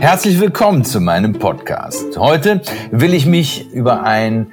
Herzlich 0.00 0.40
willkommen 0.40 0.84
zu 0.84 1.00
meinem 1.00 1.32
Podcast. 1.32 2.16
Heute 2.16 2.62
will 2.92 3.14
ich 3.14 3.26
mich 3.26 3.72
über 3.72 4.04
ein, 4.04 4.52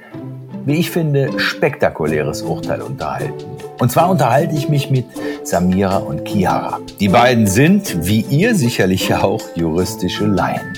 wie 0.64 0.74
ich 0.74 0.90
finde, 0.90 1.38
spektakuläres 1.38 2.42
Urteil 2.42 2.82
unterhalten. 2.82 3.44
Und 3.78 3.92
zwar 3.92 4.10
unterhalte 4.10 4.56
ich 4.56 4.68
mich 4.68 4.90
mit 4.90 5.06
Samira 5.44 5.98
und 5.98 6.26
Chiara. 6.26 6.80
Die 6.98 7.08
beiden 7.08 7.46
sind, 7.46 8.06
wie 8.08 8.22
ihr 8.22 8.56
sicherlich 8.56 9.14
auch, 9.14 9.40
juristische 9.54 10.26
Laien. 10.26 10.76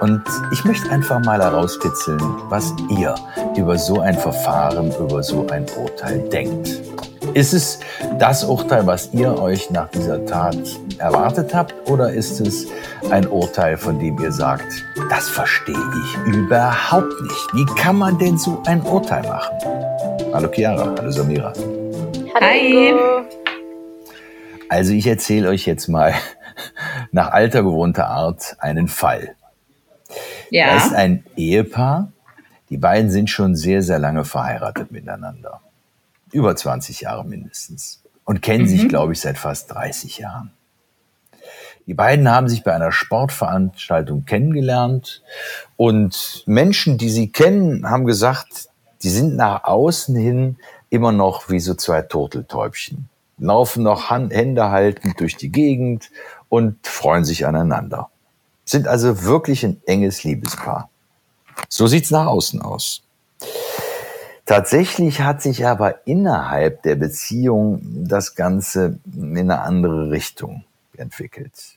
Und 0.00 0.22
ich 0.50 0.64
möchte 0.64 0.90
einfach 0.90 1.22
mal 1.22 1.42
herauskitzeln, 1.42 2.20
was 2.48 2.72
ihr 2.88 3.14
über 3.54 3.76
so 3.76 4.00
ein 4.00 4.16
Verfahren, 4.16 4.92
über 4.98 5.22
so 5.22 5.46
ein 5.48 5.66
Urteil 5.78 6.20
denkt. 6.30 6.80
Ist 7.34 7.52
es 7.52 7.78
das 8.18 8.42
Urteil, 8.42 8.86
was 8.86 9.10
ihr 9.12 9.38
euch 9.38 9.70
nach 9.70 9.88
dieser 9.88 10.24
Tat 10.26 10.58
erwartet 10.98 11.54
habt, 11.54 11.74
oder 11.88 12.12
ist 12.12 12.40
es 12.40 12.66
ein 13.10 13.26
Urteil, 13.28 13.76
von 13.76 14.00
dem 14.00 14.18
ihr 14.18 14.32
sagt, 14.32 14.84
das 15.08 15.28
verstehe 15.28 15.76
ich 15.76 16.34
überhaupt 16.34 17.20
nicht. 17.22 17.54
Wie 17.54 17.66
kann 17.80 17.96
man 17.96 18.18
denn 18.18 18.36
so 18.36 18.60
ein 18.66 18.82
Urteil 18.82 19.22
machen? 19.22 19.56
Hallo 20.32 20.48
Chiara, 20.52 20.92
hallo 20.98 21.10
Samira. 21.10 21.52
Hallo. 21.54 22.40
Hi. 22.40 22.94
Also 24.68 24.92
ich 24.92 25.06
erzähle 25.06 25.48
euch 25.50 25.66
jetzt 25.66 25.88
mal 25.88 26.14
nach 27.12 27.30
alter 27.30 27.62
gewohnter 27.62 28.08
Art 28.08 28.56
einen 28.58 28.88
Fall. 28.88 29.36
Ja. 30.50 30.66
Da 30.66 30.76
ist 30.78 30.94
ein 30.94 31.24
Ehepaar, 31.36 32.10
die 32.70 32.76
beiden 32.76 33.10
sind 33.10 33.30
schon 33.30 33.54
sehr, 33.54 33.82
sehr 33.82 34.00
lange 34.00 34.24
verheiratet 34.24 34.90
miteinander 34.90 35.60
über 36.32 36.54
20 36.56 37.02
Jahre 37.02 37.24
mindestens 37.24 38.02
und 38.24 38.42
kennen 38.42 38.64
mhm. 38.64 38.68
sich, 38.68 38.88
glaube 38.88 39.12
ich, 39.12 39.20
seit 39.20 39.38
fast 39.38 39.70
30 39.72 40.18
Jahren. 40.18 40.52
Die 41.86 41.94
beiden 41.94 42.30
haben 42.30 42.48
sich 42.48 42.62
bei 42.62 42.72
einer 42.72 42.92
Sportveranstaltung 42.92 44.24
kennengelernt 44.24 45.22
und 45.76 46.44
Menschen, 46.46 46.98
die 46.98 47.08
sie 47.08 47.32
kennen, 47.32 47.88
haben 47.88 48.04
gesagt, 48.04 48.68
die 49.02 49.08
sind 49.08 49.34
nach 49.34 49.64
außen 49.64 50.14
hin 50.14 50.56
immer 50.90 51.10
noch 51.10 51.48
wie 51.48 51.60
so 51.60 51.74
zwei 51.74 52.02
Turteltäubchen, 52.02 53.08
laufen 53.38 53.82
noch 53.82 54.10
Hand, 54.10 54.32
Hände 54.32 54.70
haltend 54.70 55.18
durch 55.18 55.36
die 55.36 55.50
Gegend 55.50 56.10
und 56.48 56.86
freuen 56.86 57.24
sich 57.24 57.46
aneinander. 57.46 58.10
Sind 58.64 58.86
also 58.86 59.24
wirklich 59.24 59.64
ein 59.64 59.80
enges 59.86 60.22
Liebespaar. 60.22 60.90
So 61.68 61.86
sieht's 61.86 62.10
nach 62.10 62.26
außen 62.26 62.62
aus. 62.62 63.02
Tatsächlich 64.50 65.20
hat 65.20 65.42
sich 65.42 65.64
aber 65.64 66.08
innerhalb 66.08 66.82
der 66.82 66.96
Beziehung 66.96 67.82
das 68.08 68.34
Ganze 68.34 68.98
in 69.14 69.38
eine 69.38 69.60
andere 69.60 70.10
Richtung 70.10 70.64
entwickelt. 70.96 71.76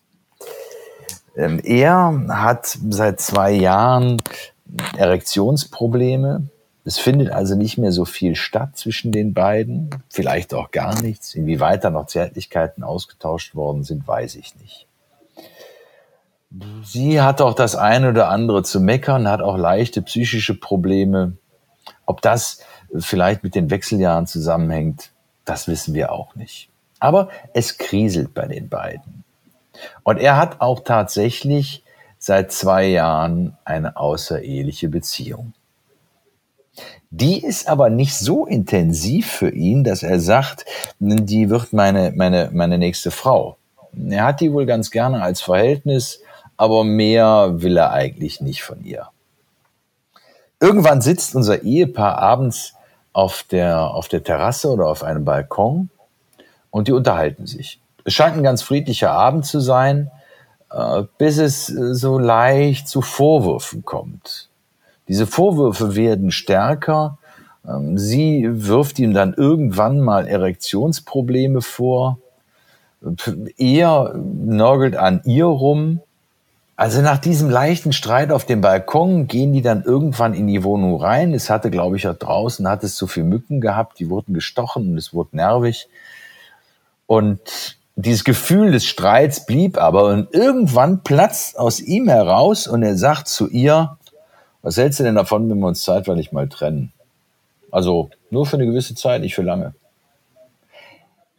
Ähm, 1.36 1.62
er 1.64 2.26
hat 2.30 2.76
seit 2.90 3.22
zwei 3.22 3.52
Jahren 3.52 4.18
Erektionsprobleme. 4.98 6.48
Es 6.84 6.98
findet 6.98 7.30
also 7.30 7.56
nicht 7.56 7.78
mehr 7.78 7.92
so 7.92 8.06
viel 8.06 8.36
statt 8.36 8.76
zwischen 8.76 9.12
den 9.12 9.36
beiden, 9.36 9.92
vielleicht 10.10 10.56
auch 10.56 10.72
gar 10.72 11.00
nichts. 11.00 11.36
Inwieweit 11.36 11.84
da 11.84 11.92
noch 11.92 12.08
Zärtlichkeiten 12.08 12.84
ausgetauscht 12.84 13.54
worden 13.54 13.84
sind, 13.84 14.08
weiß 14.08 14.34
ich 14.34 14.56
nicht. 14.56 14.88
Sie 16.84 17.22
hat 17.22 17.40
auch 17.40 17.54
das 17.54 17.76
eine 17.76 18.10
oder 18.10 18.30
andere 18.30 18.64
zu 18.64 18.80
meckern, 18.80 19.28
hat 19.28 19.42
auch 19.42 19.58
leichte 19.58 20.02
psychische 20.02 20.60
Probleme. 20.60 21.34
Ob 22.06 22.22
das 22.22 22.59
vielleicht 22.98 23.44
mit 23.44 23.56
den 23.56 23.70
Wechseljahren 23.70 24.28
zusammenhängt, 24.28 25.12
das 25.46 25.68
wissen 25.68 25.94
wir 25.94 26.12
auch 26.12 26.36
nicht. 26.36 26.70
Aber 27.00 27.30
es 27.54 27.78
kriselt 27.78 28.34
bei 28.34 28.48
den 28.48 28.70
beiden. 28.70 29.23
Und 30.04 30.18
er 30.20 30.38
hat 30.38 30.62
auch 30.62 30.81
tatsächlich 30.81 31.84
seit 32.18 32.52
zwei 32.52 32.86
Jahren 32.86 33.58
eine 33.66 33.98
außereheliche 33.98 34.88
Beziehung. 34.88 35.54
Die 37.09 37.44
ist 37.44 37.68
aber 37.68 37.90
nicht 37.90 38.16
so 38.16 38.46
intensiv 38.46 39.30
für 39.30 39.50
ihn, 39.50 39.84
dass 39.84 40.02
er 40.02 40.20
sagt, 40.20 40.66
die 41.00 41.50
wird 41.50 41.74
meine, 41.74 42.12
meine, 42.16 42.50
meine 42.53 42.78
nächste 42.78 43.12
Frau. 43.12 43.58
Er 44.09 44.25
hat 44.25 44.41
die 44.41 44.52
wohl 44.52 44.66
ganz 44.66 44.90
gerne 44.90 45.22
als 45.22 45.41
Verhältnis, 45.41 46.22
aber 46.58 46.84
mehr 46.84 47.62
will 47.62 47.78
er 47.78 47.91
eigentlich 47.91 48.41
nicht 48.41 48.64
von 48.64 48.84
ihr. 48.84 49.09
Irgendwann 50.63 51.01
sitzt 51.01 51.35
unser 51.35 51.63
Ehepaar 51.63 52.19
abends 52.19 52.75
auf 53.12 53.44
der, 53.44 53.94
auf 53.94 54.07
der 54.07 54.24
Terrasse 54.24 54.69
oder 54.69 54.88
auf 54.88 55.03
einem 55.03 55.25
Balkon 55.25 55.90
und 56.72 56.88
die 56.88 56.94
unterhalten 56.94 57.46
sich. 57.46 57.81
Es 58.06 58.13
scheint 58.13 58.38
ein 58.38 58.44
ganz 58.44 58.62
friedlicher 58.62 59.12
Abend 59.12 59.46
zu 59.46 59.59
sein, 59.59 60.09
äh, 60.72 61.03
bis 61.18 61.38
es 61.38 61.69
äh, 61.69 61.94
so 61.94 62.18
leicht 62.18 62.88
zu 62.88 63.02
Vorwürfen 63.02 63.84
kommt. 63.84 64.47
Diese 65.09 65.28
Vorwürfe 65.28 65.97
werden 65.97 66.31
stärker. 66.31 67.18
Ähm, 67.68 67.97
sie 67.97 68.47
wirft 68.50 69.00
ihm 69.00 69.13
dann 69.13 69.34
irgendwann 69.34 70.00
mal 70.00 70.25
Erektionsprobleme 70.29 71.62
vor. 71.62 72.19
Er 73.57 74.13
nörgelt 74.16 74.96
an 74.96 75.19
ihr 75.25 75.44
rum. 75.44 76.00
Also 76.75 77.01
nach 77.01 77.19
diesem 77.19 77.50
leichten 77.50 77.94
Streit 77.94 78.31
auf 78.31 78.45
dem 78.45 78.61
Balkon 78.61 79.28
gehen 79.28 79.53
die 79.53 79.61
dann 79.61 79.84
irgendwann 79.84 80.34
in 80.34 80.47
die 80.47 80.63
Wohnung 80.63 81.00
rein. 81.00 81.34
Es 81.34 81.50
hatte, 81.50 81.69
glaube 81.69 81.97
ich, 81.97 82.07
auch 82.07 82.16
draußen 82.16 82.67
hat 82.67 82.84
es 82.84 82.95
zu 82.95 83.06
viel 83.06 83.23
Mücken 83.23 83.61
gehabt, 83.61 84.00
die 84.00 84.09
wurden 84.09 84.34
gestochen 84.34 84.89
und 84.91 84.97
es 84.97 85.13
wurde 85.13 85.35
nervig. 85.38 85.88
Und 87.06 87.78
dieses 87.95 88.23
Gefühl 88.23 88.72
des 88.72 88.85
Streits 88.85 89.45
blieb 89.45 89.78
aber 89.78 90.06
und 90.06 90.34
irgendwann 90.34 91.03
platzt 91.03 91.59
aus 91.59 91.79
ihm 91.79 92.07
heraus 92.07 92.66
und 92.66 92.81
er 92.81 92.97
sagt 92.97 93.28
zu 93.28 93.47
ihr, 93.50 93.97
was 94.63 94.78
hältst 94.78 95.00
du 95.00 95.03
denn 95.03 95.16
davon, 95.16 95.50
wenn 95.50 95.59
wir 95.59 95.67
uns 95.67 95.84
zeitweilig 95.84 96.31
mal 96.31 96.50
trennen? 96.50 96.91
Also 97.72 98.09
nur 98.31 98.47
für 98.47 98.55
eine 98.55 98.66
gewisse 98.66 98.95
Zeit, 98.95 99.22
nicht 99.22 99.35
für 99.35 99.44
lange. 99.44 99.75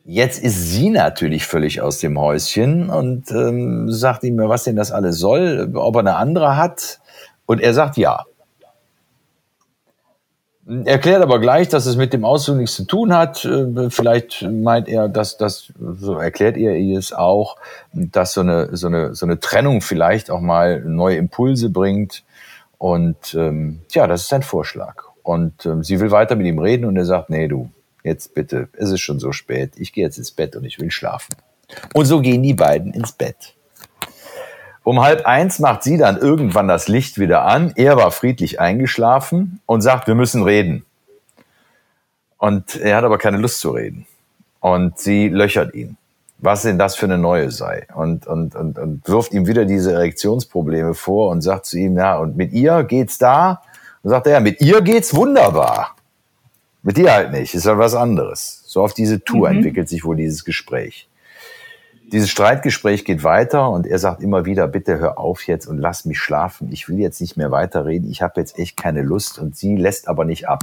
Jetzt 0.07 0.43
ist 0.43 0.71
sie 0.71 0.91
natürlich 0.91 1.47
völlig 1.47 1.81
aus 1.81 1.99
dem 1.99 2.21
Häuschen 2.21 2.91
und 2.91 3.31
ähm, 3.31 3.91
sagt 3.91 4.23
ihm, 4.25 4.37
was 4.37 4.65
denn 4.65 4.77
das 4.77 4.93
alles 4.93 5.19
soll, 5.19 5.73
ob 5.75 5.97
er 5.97 6.01
eine 6.01 6.17
andere 6.17 6.59
hat. 6.59 7.01
Und 7.47 7.63
er 7.63 7.73
sagt 7.73 7.97
ja. 7.97 8.25
Erklärt 10.85 11.23
aber 11.23 11.41
gleich, 11.41 11.69
dass 11.69 11.87
es 11.87 11.97
mit 11.97 12.13
dem 12.13 12.25
Auszug 12.27 12.57
nichts 12.57 12.77
zu 12.77 12.85
tun 12.85 13.15
hat. 13.15 13.47
Äh, 13.47 13.89
vielleicht 13.89 14.43
meint 14.43 14.89
er, 14.89 15.09
dass 15.09 15.39
das, 15.39 15.73
so 15.79 16.19
erklärt 16.19 16.59
er 16.59 16.75
es 16.99 17.15
auch, 17.15 17.57
dass 17.95 18.35
so 18.35 18.43
eine, 18.43 18.77
so 18.77 18.89
eine, 18.89 19.15
so 19.15 19.25
eine 19.25 19.41
Trennung 19.41 19.81
vielleicht 19.81 20.31
auch 20.31 20.41
mal 20.41 20.81
neue 20.81 21.17
Impulse 21.17 21.71
bringt. 21.71 22.25
Und 22.77 23.35
ähm, 23.35 23.81
ja, 23.93 24.07
das 24.07 24.23
ist 24.23 24.29
sein 24.29 24.43
Vorschlag. 24.43 25.05
Und 25.23 25.65
ähm, 25.65 25.83
sie 25.83 25.99
will 26.01 26.11
weiter 26.11 26.37
mit 26.37 26.47
ihm 26.47 26.59
reden 26.59 26.85
und 26.85 26.97
er 26.99 27.07
sagt, 27.07 27.31
nee, 27.31 27.49
du, 27.49 27.71
jetzt 28.05 28.35
bitte, 28.35 28.69
es 28.75 28.91
ist 28.91 29.01
schon 29.01 29.19
so 29.19 29.33
spät, 29.33 29.73
ich 29.77 29.93
gehe 29.93 30.05
jetzt 30.05 30.19
ins 30.19 30.31
Bett 30.31 30.55
und 30.55 30.65
ich 30.65 30.79
will 30.79 30.91
schlafen. 30.91 31.35
Und 31.95 32.05
so 32.05 32.21
gehen 32.21 32.43
die 32.43 32.55
beiden 32.55 32.93
ins 32.93 33.13
Bett. 33.13 33.55
Um 34.85 35.03
halb 35.03 35.25
eins 35.25 35.59
macht 35.59 35.83
sie 35.83 35.97
dann 35.97 36.19
irgendwann 36.19 36.69
das 36.69 36.89
Licht 36.89 37.19
wieder 37.19 37.47
an. 37.47 37.73
Er 37.75 37.97
war 37.97 38.11
friedlich 38.11 38.61
eingeschlafen 38.61 39.61
und 39.65 39.81
sagt, 39.81 40.07
wir 40.07 40.15
müssen 40.15 40.43
reden. 40.43 40.85
Und 42.37 42.77
er 42.77 42.99
hat 42.99 43.05
aber 43.05 43.17
keine 43.17 43.39
Lust 43.39 43.61
zu 43.61 43.71
reden. 43.71 44.07
Und 44.61 44.99
sie 44.99 45.29
löchert 45.31 45.75
ihn, 45.75 45.97
was 46.37 46.63
denn 46.63 46.79
das 46.79 46.97
für 46.97 47.07
eine 47.07 47.17
neue 47.17 47.51
sei. 47.51 47.87
Und, 47.95 48.27
und, 48.27 48.55
und, 48.55 48.79
und 48.79 49.09
wirft 49.09 49.33
ihm 49.33 49.47
wieder 49.47 49.65
diese 49.65 49.95
Erektionsprobleme 49.95 50.93
vor 50.93 51.31
und 51.31 51.41
sagt 51.41 51.65
zu 51.65 51.79
ihm, 51.79 51.97
ja, 51.97 52.19
und 52.19 52.37
mit 52.37 52.53
ihr 52.53 52.85
geht's 52.85 53.17
da? 53.17 53.63
Und 54.03 54.11
sagt 54.11 54.27
er, 54.27 54.41
mit 54.41 54.61
ihr 54.61 54.83
geht's 54.83 55.15
wunderbar. 55.15 55.97
Mit 56.85 56.99
dir 56.99 57.13
halt 57.13 57.33
nicht, 57.33 57.55
ist 57.55 57.65
halt 57.65 57.79
was 57.79 57.95
anderes. 57.95 58.63
So 58.67 58.83
auf 58.83 58.93
diese 58.93 59.25
Tour 59.25 59.49
mhm. 59.49 59.57
entwickelt 59.57 59.89
sich 59.89 60.05
wohl 60.05 60.17
dieses 60.17 60.45
Gespräch. 60.45 61.09
Dieses 62.13 62.29
Streitgespräch 62.29 63.07
geht 63.07 63.25
weiter 63.25 63.71
und 63.71 63.87
er 63.87 63.99
sagt 63.99 64.23
immer 64.23 64.45
wieder, 64.45 64.69
bitte 64.69 64.99
hör 64.99 65.19
auf 65.19 65.47
jetzt 65.47 65.67
und 65.67 65.79
lass 65.79 66.05
mich 66.05 66.21
schlafen. 66.21 66.71
Ich 66.71 66.87
will 66.87 66.99
jetzt 66.99 67.23
nicht 67.23 67.39
mehr 67.39 67.51
weiterreden. 67.51 68.11
Ich 68.11 68.21
habe 68.21 68.39
jetzt 68.39 68.59
echt 68.59 68.77
keine 68.77 69.01
Lust 69.01 69.39
und 69.39 69.57
sie 69.57 69.77
lässt 69.77 70.09
aber 70.09 70.27
nicht 70.27 70.47
ab. 70.47 70.61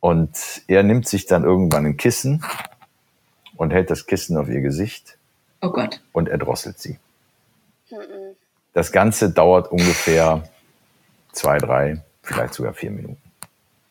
Und 0.00 0.62
er 0.66 0.82
nimmt 0.82 1.06
sich 1.06 1.26
dann 1.26 1.44
irgendwann 1.44 1.86
ein 1.86 1.96
Kissen 1.96 2.44
und 3.56 3.72
hält 3.72 3.88
das 3.88 4.06
Kissen 4.06 4.36
auf 4.36 4.48
ihr 4.48 4.60
Gesicht. 4.60 5.16
Oh 5.62 5.70
Gott. 5.70 6.00
Und 6.12 6.28
erdrosselt 6.28 6.80
sie. 6.80 6.98
Das 8.72 8.90
Ganze 8.90 9.30
dauert 9.30 9.70
ungefähr 9.70 10.42
zwei, 11.30 11.58
drei, 11.58 12.02
vielleicht 12.22 12.54
sogar 12.54 12.74
vier 12.74 12.90
Minuten. 12.90 13.23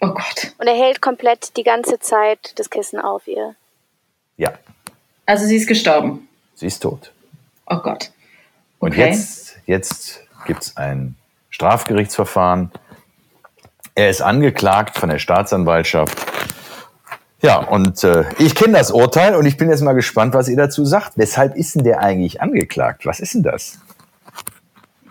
Oh 0.03 0.13
Gott. 0.13 0.51
Und 0.57 0.67
er 0.67 0.75
hält 0.75 1.01
komplett 1.01 1.55
die 1.55 1.63
ganze 1.63 1.97
Zeit 1.97 2.59
das 2.59 2.69
Kissen 2.69 2.99
auf 2.99 3.25
ihr. 3.25 3.55
Ja. 4.35 4.51
Also 5.25 5.45
sie 5.45 5.55
ist 5.55 5.65
gestorben. 5.67 6.27
Sie 6.55 6.67
ist 6.67 6.79
tot. 6.79 7.13
Oh 7.67 7.77
Gott. 7.77 8.11
Okay. 8.79 8.91
Und 8.91 8.97
jetzt, 8.97 9.55
jetzt 9.65 10.19
gibt 10.45 10.63
es 10.63 10.75
ein 10.75 11.15
Strafgerichtsverfahren. 11.51 12.69
Er 13.95 14.09
ist 14.09 14.21
angeklagt 14.21 14.97
von 14.97 15.07
der 15.07 15.19
Staatsanwaltschaft. 15.19 16.17
Ja, 17.41 17.57
und 17.59 18.03
äh, 18.03 18.25
ich 18.39 18.55
kenne 18.55 18.77
das 18.77 18.91
Urteil 18.91 19.35
und 19.35 19.45
ich 19.45 19.55
bin 19.55 19.69
jetzt 19.69 19.81
mal 19.81 19.93
gespannt, 19.93 20.33
was 20.33 20.49
ihr 20.49 20.57
dazu 20.57 20.83
sagt. 20.83 21.13
Weshalb 21.17 21.55
ist 21.55 21.75
denn 21.75 21.85
der 21.85 21.99
eigentlich 22.01 22.41
angeklagt? 22.41 23.05
Was 23.05 23.21
ist 23.21 23.35
denn 23.35 23.43
das? 23.43 23.79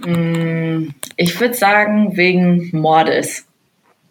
Mm, 0.01 0.89
Ich 1.17 1.41
würde 1.41 1.55
sagen, 1.55 2.15
wegen 2.17 2.69
Mordes. 2.79 3.45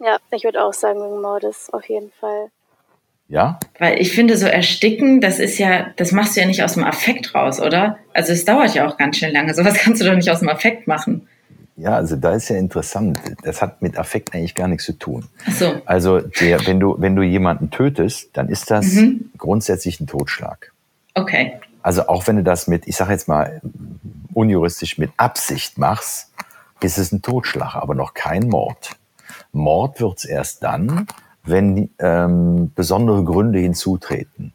Ja, 0.04 0.18
ich 0.32 0.44
würde 0.44 0.64
auch 0.64 0.72
sagen 0.72 1.00
wegen 1.00 1.20
Mordes, 1.20 1.70
auf 1.72 1.88
jeden 1.88 2.10
Fall. 2.20 2.50
Ja? 3.28 3.58
Weil 3.78 4.00
ich 4.00 4.12
finde, 4.12 4.36
so 4.36 4.46
ersticken, 4.46 5.20
das 5.20 5.38
ist 5.38 5.58
ja, 5.58 5.86
das 5.96 6.12
machst 6.12 6.36
du 6.36 6.40
ja 6.40 6.46
nicht 6.46 6.62
aus 6.62 6.74
dem 6.74 6.84
Affekt 6.84 7.34
raus, 7.34 7.60
oder? 7.60 7.98
Also 8.12 8.32
es 8.32 8.44
dauert 8.44 8.74
ja 8.74 8.86
auch 8.86 8.98
ganz 8.98 9.16
schön 9.18 9.32
lange. 9.32 9.54
Sowas 9.54 9.74
kannst 9.78 10.00
du 10.02 10.04
doch 10.06 10.14
nicht 10.14 10.30
aus 10.30 10.40
dem 10.40 10.48
Affekt 10.48 10.86
machen. 10.86 11.28
Ja, 11.76 11.94
also 11.96 12.16
da 12.16 12.34
ist 12.34 12.50
ja 12.50 12.56
interessant. 12.56 13.18
Das 13.44 13.62
hat 13.62 13.80
mit 13.80 13.96
Affekt 13.96 14.34
eigentlich 14.34 14.54
gar 14.54 14.68
nichts 14.68 14.84
zu 14.84 14.92
tun. 14.92 15.28
Ach 15.48 15.52
so. 15.52 15.80
Also 15.86 16.20
der, 16.20 16.66
wenn 16.66 16.78
du, 16.80 16.96
wenn 16.98 17.16
du 17.16 17.22
jemanden 17.22 17.70
tötest, 17.70 18.30
dann 18.36 18.48
ist 18.48 18.70
das 18.70 18.86
Mhm. 18.86 19.30
grundsätzlich 19.38 19.98
ein 20.00 20.06
Totschlag. 20.06 20.72
Okay. 21.14 21.60
Also 21.82 22.08
auch 22.08 22.26
wenn 22.26 22.36
du 22.36 22.42
das 22.42 22.66
mit, 22.68 22.86
ich 22.86 22.96
sage 22.96 23.12
jetzt 23.12 23.26
mal 23.28 23.62
unjuristisch 24.34 24.98
mit 24.98 25.10
Absicht 25.16 25.78
machst, 25.78 26.30
ist 26.82 26.98
es 26.98 27.12
ein 27.12 27.22
Totschlag, 27.22 27.74
aber 27.76 27.94
noch 27.94 28.12
kein 28.14 28.48
Mord. 28.48 28.90
Mord 29.52 30.00
wird's 30.00 30.24
erst 30.24 30.62
dann, 30.62 31.06
wenn 31.44 31.90
ähm, 31.98 32.72
besondere 32.74 33.24
Gründe 33.24 33.58
hinzutreten. 33.58 34.52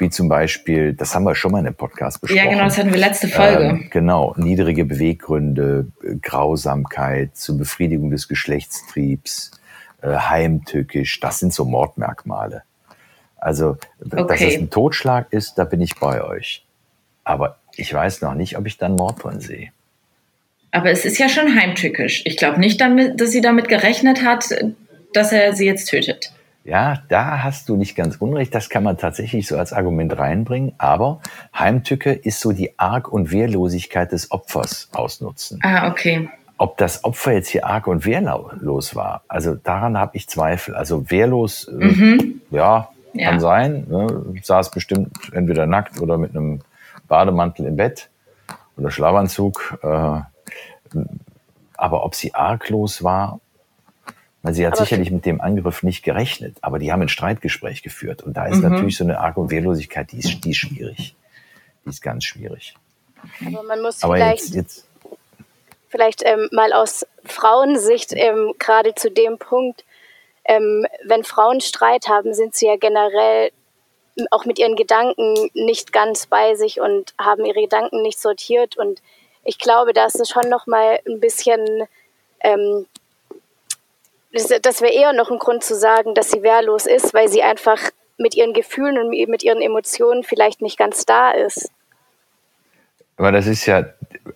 Wie 0.00 0.10
zum 0.10 0.28
Beispiel, 0.28 0.92
das 0.94 1.14
haben 1.14 1.24
wir 1.24 1.34
schon 1.34 1.50
mal 1.50 1.58
in 1.58 1.64
dem 1.64 1.74
Podcast 1.74 2.20
besprochen. 2.20 2.44
Ja, 2.44 2.48
genau, 2.50 2.64
das 2.64 2.78
hatten 2.78 2.92
wir 2.92 2.98
letzte 3.00 3.26
Folge. 3.26 3.64
Ähm, 3.64 3.88
genau, 3.90 4.32
niedrige 4.36 4.84
Beweggründe, 4.84 5.88
äh, 6.04 6.14
Grausamkeit 6.22 7.36
zur 7.36 7.58
Befriedigung 7.58 8.10
des 8.10 8.28
Geschlechtstriebs, 8.28 9.50
äh, 10.02 10.14
heimtückisch, 10.14 11.18
das 11.18 11.40
sind 11.40 11.52
so 11.52 11.64
Mordmerkmale. 11.64 12.62
Also, 13.36 13.76
dass 13.98 14.22
Okay. 14.22 14.54
es 14.54 14.60
ein 14.60 14.70
Totschlag 14.70 15.32
ist, 15.32 15.58
da 15.58 15.64
bin 15.64 15.80
ich 15.80 15.98
bei 15.98 16.22
euch. 16.22 16.64
Aber 17.24 17.56
ich 17.74 17.92
weiß 17.92 18.22
noch 18.22 18.34
nicht, 18.34 18.56
ob 18.56 18.66
ich 18.66 18.78
dann 18.78 18.94
Mord 18.94 19.22
drin 19.24 19.40
sehe. 19.40 19.70
Aber 20.70 20.90
es 20.90 21.04
ist 21.04 21.18
ja 21.18 21.28
schon 21.28 21.54
heimtückisch. 21.58 22.22
Ich 22.26 22.36
glaube 22.36 22.60
nicht, 22.60 22.80
damit, 22.80 23.20
dass 23.20 23.30
sie 23.30 23.40
damit 23.40 23.68
gerechnet 23.68 24.22
hat, 24.24 24.46
dass 25.14 25.32
er 25.32 25.54
sie 25.54 25.66
jetzt 25.66 25.86
tötet. 25.86 26.32
Ja, 26.64 27.02
da 27.08 27.42
hast 27.42 27.68
du 27.70 27.76
nicht 27.76 27.96
ganz 27.96 28.16
unrecht. 28.16 28.54
Das 28.54 28.68
kann 28.68 28.82
man 28.82 28.98
tatsächlich 28.98 29.46
so 29.46 29.56
als 29.56 29.72
Argument 29.72 30.18
reinbringen. 30.18 30.74
Aber 30.76 31.20
Heimtücke 31.58 32.12
ist 32.12 32.40
so 32.40 32.52
die 32.52 32.78
Arg- 32.78 33.10
und 33.10 33.30
Wehrlosigkeit 33.32 34.12
des 34.12 34.30
Opfers 34.30 34.88
ausnutzen. 34.92 35.60
Ah, 35.62 35.88
okay. 35.90 36.28
ob 36.60 36.76
das 36.76 37.04
Opfer 37.04 37.32
jetzt 37.34 37.48
hier 37.50 37.64
arg 37.66 37.86
und 37.86 38.04
wehrlos 38.04 38.96
war, 38.96 39.22
also 39.28 39.54
daran 39.54 39.96
habe 39.96 40.16
ich 40.16 40.28
Zweifel. 40.28 40.74
Also 40.74 41.08
wehrlos, 41.08 41.68
äh, 41.68 41.72
Mhm. 41.84 42.40
ja, 42.50 42.88
Ja. 43.12 43.30
kann 43.30 43.38
sein. 43.38 43.86
Ne? 43.88 44.24
Saß 44.42 44.72
bestimmt 44.72 45.10
entweder 45.32 45.66
nackt 45.66 46.00
oder 46.00 46.18
mit 46.18 46.32
einem 46.36 46.60
Bademantel 47.06 47.64
im 47.64 47.76
Bett 47.76 48.08
oder 48.76 48.90
Schlafanzug. 48.90 49.78
Äh, 49.84 50.20
aber 51.76 52.04
ob 52.04 52.14
sie 52.14 52.34
arglos 52.34 53.02
war, 53.02 53.40
weil 54.42 54.54
sie 54.54 54.66
hat 54.66 54.74
Aber- 54.74 54.82
sicherlich 54.84 55.10
mit 55.10 55.26
dem 55.26 55.40
Angriff 55.40 55.82
nicht 55.82 56.02
gerechnet, 56.02 56.56
aber 56.60 56.78
die 56.78 56.92
haben 56.92 57.02
ein 57.02 57.08
Streitgespräch 57.08 57.82
geführt. 57.82 58.22
Und 58.22 58.36
da 58.36 58.46
ist 58.46 58.56
Mhm. 58.62 58.70
natürlich 58.70 58.96
so 58.96 59.04
eine 59.04 59.18
Arg- 59.20 59.36
und 59.36 59.50
Wehrlosigkeit, 59.50 60.12
die 60.12 60.18
ist, 60.18 60.44
die 60.44 60.50
ist 60.50 60.56
schwierig. 60.58 61.14
Die 61.84 61.90
ist 61.90 62.02
ganz 62.02 62.24
schwierig. 62.24 62.74
Aber 63.46 63.62
man 63.64 63.82
muss 63.82 64.02
Aber 64.02 64.14
vielleicht, 64.14 64.50
jetzt, 64.50 64.54
jetzt 64.54 64.86
vielleicht 65.88 66.22
ähm, 66.24 66.48
mal 66.52 66.72
aus 66.72 67.04
Frauensicht 67.24 68.12
ähm, 68.14 68.54
gerade 68.58 68.94
zu 68.94 69.10
dem 69.10 69.38
Punkt, 69.38 69.84
ähm, 70.44 70.86
wenn 71.04 71.24
Frauen 71.24 71.60
Streit 71.60 72.06
haben, 72.08 72.32
sind 72.32 72.54
sie 72.54 72.66
ja 72.66 72.76
generell 72.76 73.50
auch 74.30 74.44
mit 74.46 74.58
ihren 74.58 74.76
Gedanken 74.76 75.50
nicht 75.54 75.92
ganz 75.92 76.26
bei 76.26 76.54
sich 76.54 76.80
und 76.80 77.14
haben 77.18 77.44
ihre 77.44 77.60
Gedanken 77.60 78.02
nicht 78.02 78.18
sortiert. 78.20 78.76
Und 78.76 79.00
ich 79.44 79.58
glaube, 79.58 79.92
da 79.92 80.06
ist 80.06 80.20
es 80.20 80.28
schon 80.28 80.48
noch 80.48 80.66
mal 80.66 80.98
ein 81.06 81.20
bisschen, 81.20 81.86
ähm, 82.40 82.86
das, 84.32 84.48
das 84.62 84.80
wäre 84.80 84.92
eher 84.92 85.12
noch 85.12 85.30
ein 85.30 85.38
Grund 85.38 85.64
zu 85.64 85.74
sagen, 85.74 86.14
dass 86.14 86.30
sie 86.30 86.42
wehrlos 86.42 86.86
ist, 86.86 87.14
weil 87.14 87.28
sie 87.28 87.42
einfach 87.42 87.78
mit 88.18 88.34
ihren 88.34 88.52
Gefühlen 88.52 88.98
und 88.98 89.10
mit 89.10 89.42
ihren 89.42 89.62
Emotionen 89.62 90.24
vielleicht 90.24 90.60
nicht 90.60 90.76
ganz 90.76 91.06
da 91.06 91.30
ist. 91.30 91.70
Aber 93.16 93.32
das 93.32 93.46
ist 93.46 93.66
ja, 93.66 93.84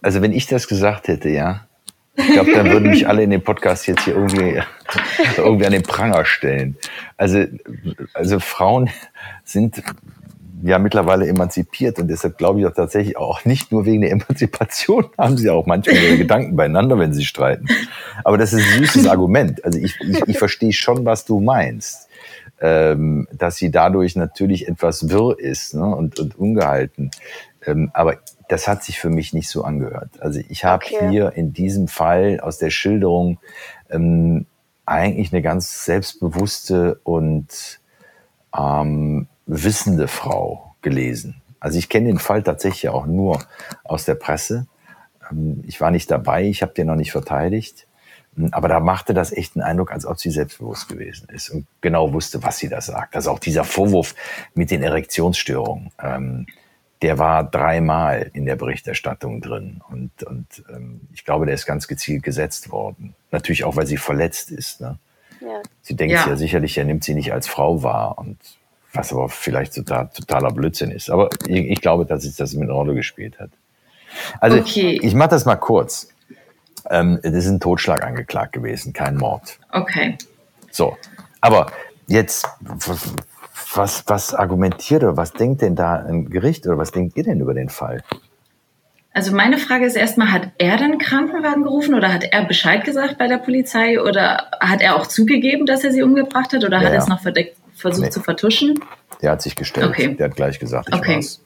also 0.01 0.23
wenn 0.23 0.33
ich 0.33 0.47
das 0.47 0.67
gesagt 0.67 1.09
hätte, 1.09 1.29
ja, 1.29 1.67
ich 2.15 2.27
glaube, 2.33 2.53
dann 2.53 2.71
würden 2.71 2.91
mich 2.91 3.09
alle 3.09 3.23
in 3.23 3.31
dem 3.31 3.43
Podcast 3.43 3.87
jetzt 3.87 4.05
hier 4.05 4.15
irgendwie, 4.15 4.61
irgendwie 5.37 5.67
an 5.67 5.73
den 5.73 5.83
Pranger 5.83 6.25
stellen. 6.25 6.77
Also, 7.17 7.47
also 8.13 8.39
Frauen 8.39 8.91
sind 9.45 9.83
ja 10.63 10.79
mittlerweile 10.79 11.27
emanzipiert 11.27 11.99
und 11.99 12.09
deshalb 12.09 12.39
glaube 12.39 12.61
ich 12.61 12.67
auch 12.67 12.75
tatsächlich 12.75 13.17
auch 13.17 13.45
nicht 13.45 13.73
nur 13.73 13.85
wegen 13.85 14.01
der 14.03 14.13
Emanzipation 14.13 15.07
haben 15.19 15.37
sie 15.37 15.51
auch 15.51 15.67
manchmal 15.67 15.97
ihre 15.97 16.19
Gedanken 16.19 16.57
beieinander, 16.57 16.99
wenn 16.99 17.13
sie 17.13 17.25
streiten. 17.25 17.67
Aber 18.25 18.39
das 18.39 18.53
ist 18.53 18.65
ein 18.65 18.79
süßes 18.79 19.07
Argument. 19.07 19.65
Also 19.65 19.79
ich, 19.79 20.01
ich, 20.01 20.29
ich 20.29 20.39
verstehe 20.39 20.73
schon, 20.73 21.05
was 21.05 21.25
du 21.25 21.41
meinst. 21.41 22.09
Ähm, 22.65 23.27
dass 23.33 23.57
sie 23.57 23.73
dadurch 23.73 24.15
natürlich 24.15 24.69
etwas 24.69 25.09
wirr 25.11 25.37
ist 25.37 25.75
ne, 25.75 25.85
und, 25.85 26.21
und 26.21 26.39
ungehalten. 26.39 27.11
Ähm, 27.67 27.91
aber 27.93 28.19
das 28.49 28.69
hat 28.69 28.85
sich 28.85 29.01
für 29.01 29.11
mich 29.11 29.33
nicht 29.33 29.49
so 29.49 29.65
angehört. 29.65 30.11
Also 30.21 30.41
ich 30.49 30.65
habe 30.65 30.85
Okay. 30.85 31.09
hier 31.09 31.33
in 31.35 31.53
diesem 31.53 31.89
Fall 31.89 32.39
aus 32.39 32.59
der 32.59 32.71
Schilderung 32.71 33.39
ähm, 33.91 34.47
eigentlich 34.87 35.33
eine 35.33 35.43
ganz 35.43 35.85
selbstbewusste 35.85 37.01
und 37.03 37.81
ähm, 38.57 39.27
wissende 39.53 40.09
Frau 40.09 40.75
gelesen. 40.83 41.43
Also 41.61 41.79
ich 41.79 41.89
kenne 41.89 42.09
den 42.09 42.19
Fall 42.19 42.43
tatsächlich 42.43 42.89
auch 42.89 43.07
nur 43.07 43.45
aus 43.85 44.05
der 44.05 44.15
Presse. 44.17 44.67
Ähm, 45.31 45.63
ich 45.67 45.81
war 45.81 45.91
nicht 45.91 46.11
dabei, 46.11 46.45
ich 46.45 46.63
habe 46.63 46.75
den 46.75 46.87
noch 46.89 46.97
nicht 46.97 47.13
verteidigt. 47.13 47.87
Ähm, 48.37 48.49
Aber 48.53 48.69
da 48.69 48.81
machte 48.81 49.15
das 49.15 49.33
echt 49.33 49.57
einen 49.57 49.63
Eindruck, 49.65 49.93
als 49.93 50.07
ob 50.07 50.19
sie 50.19 50.31
selbstbewusst 50.31 50.89
gewesen 50.89 51.29
ist 51.29 51.51
und 51.51 51.67
genau 51.81 52.13
wusste, 52.13 52.43
was 52.43 52.59
sie 52.59 52.69
da 52.69 52.81
sagt. 52.81 53.15
Also 53.15 53.31
auch 53.31 53.39
dieser 53.39 53.65
Vorwurf 53.65 54.15
mit 54.55 54.71
den 54.71 54.83
Erektionsstörungen, 54.83 55.91
ähm, 56.03 56.47
der 57.03 57.19
war 57.19 57.43
dreimal 57.45 58.31
in 58.33 58.47
der 58.47 58.57
Berichterstattung 58.57 59.41
drin. 59.41 59.81
Und, 59.89 60.23
und 60.23 60.47
ähm, 60.69 61.01
ich 61.13 61.25
glaube, 61.25 61.47
der 61.47 61.55
ist 61.57 61.67
ganz 61.67 61.89
gezielt 61.89 62.23
gesetzt 62.23 62.71
worden. 62.71 63.15
Natürlich 63.33 63.65
auch, 63.65 63.77
weil 63.77 63.87
sie 63.87 63.97
verletzt 63.97 64.51
ist. 64.53 64.81
Ne? 64.81 64.99
Ja. 65.41 65.63
Sie 65.81 65.97
denkt 65.97 66.15
Ja. 66.15 66.29
ja. 66.29 66.37
sicherlich, 66.37 66.79
er 66.79 66.85
nimmt 66.85 67.03
sie 67.03 67.15
nicht 67.15 67.33
als 67.33 67.49
Frau 67.49 67.83
wahr 67.83 68.19
und 68.19 68.39
was 68.93 69.13
aber 69.13 69.29
vielleicht 69.29 69.75
total, 69.75 70.11
totaler 70.15 70.51
Blödsinn 70.51 70.91
ist. 70.91 71.11
Aber 71.11 71.31
ich, 71.47 71.71
ich 71.71 71.81
glaube, 71.81 72.05
dass 72.07 72.25
es 72.25 72.37
das 72.37 72.55
mit 72.55 72.65
einer 72.65 72.75
Rolle 72.75 72.95
gespielt 72.95 73.39
hat. 73.39 73.51
Also 74.41 74.59
Okay. 74.59 74.99
ich 75.03 75.15
mache 75.15 75.31
das 75.31 75.45
mal 75.45 75.57
kurz. 75.57 76.09
Ähm, 76.91 77.19
das 77.23 77.33
ist 77.33 77.49
ein 77.49 77.61
Totschlag 77.61 78.05
angeklagt 78.05 78.53
gewesen, 78.53 78.93
kein 78.93 79.17
Mord. 79.17 79.59
Okay. 79.71 80.19
So, 80.71 80.97
aber 81.41 81.71
jetzt, 82.07 82.47
was, 83.75 84.05
was, 84.07 84.35
argumentiert 84.35 85.03
oder 85.03 85.17
was 85.17 85.33
denkt 85.33 85.63
denn 85.63 85.77
da 85.77 85.95
ein 85.95 86.29
Gericht 86.29 86.67
oder 86.67 86.79
was 86.79 86.91
denkt 86.91 87.17
ihr 87.17 87.25
denn 87.25 87.41
über 87.41 87.55
den 87.55 87.69
Fall? 87.69 88.03
Also 89.15 89.35
meine 89.35 89.59
Frage 89.59 89.85
ist 89.85 89.95
erstmal, 89.95 90.33
hat 90.33 90.49
er 90.57 90.79
dann 90.79 90.99
Krankenwagen 90.99 91.65
gerufen 91.65 91.95
oder 91.95 92.13
hat 92.13 92.25
er 92.25 92.45
Bescheid 92.45 92.85
gesagt 92.85 93.19
bei 93.19 93.29
der 93.29 93.37
Polizei 93.39 94.01
oder 94.01 94.47
hat 94.61 94.81
er 94.81 94.97
auch 94.97 95.07
zugegeben, 95.07 95.67
dass 95.67 95.85
er 95.85 95.93
sie 95.93 96.03
umgebracht 96.03 96.53
hat 96.55 96.65
oder 96.65 96.79
Ja, 96.81 96.87
hat 96.87 96.93
er 96.95 96.99
es 96.99 97.09
noch 97.09 97.21
verdeckt, 97.21 97.57
versucht 97.83 98.07
Nee. 98.07 98.11
zu 98.11 98.21
vertuschen? 98.23 98.83
Der 99.21 99.33
hat 99.33 99.43
sich 99.43 99.55
gestellt. 99.55 99.87
Okay. 99.89 100.15
Der 100.15 100.29
hat 100.31 100.37
gleich 100.37 100.59
gesagt, 100.59 100.89
ich 100.89 100.95
Okay. 100.95 101.17
war's. 101.17 101.41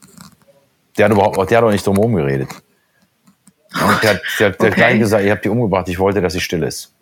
Der 0.97 1.05
hat 1.05 1.11
überhaupt, 1.11 1.37
der 1.51 1.57
hat 1.57 1.65
auch 1.65 1.71
nicht 1.71 1.85
drum 1.85 1.95
herum 1.97 2.15
geredet. 2.15 2.49
Und 2.49 4.01
der, 4.03 4.11
hat- 4.15 4.21
der, 4.21 4.21
hat- 4.21 4.21
der 4.39 4.47
hat 4.47 4.59
Okay. 4.61 4.71
gleich 4.71 4.99
gesagt, 4.99 5.23
ihr 5.25 5.31
habt 5.31 5.45
die 5.45 5.49
umgebracht, 5.49 5.87
ich 5.89 5.99
wollte, 5.99 6.21
dass 6.21 6.33
sie 6.33 6.39
still 6.41 6.63
ist. 6.63 6.93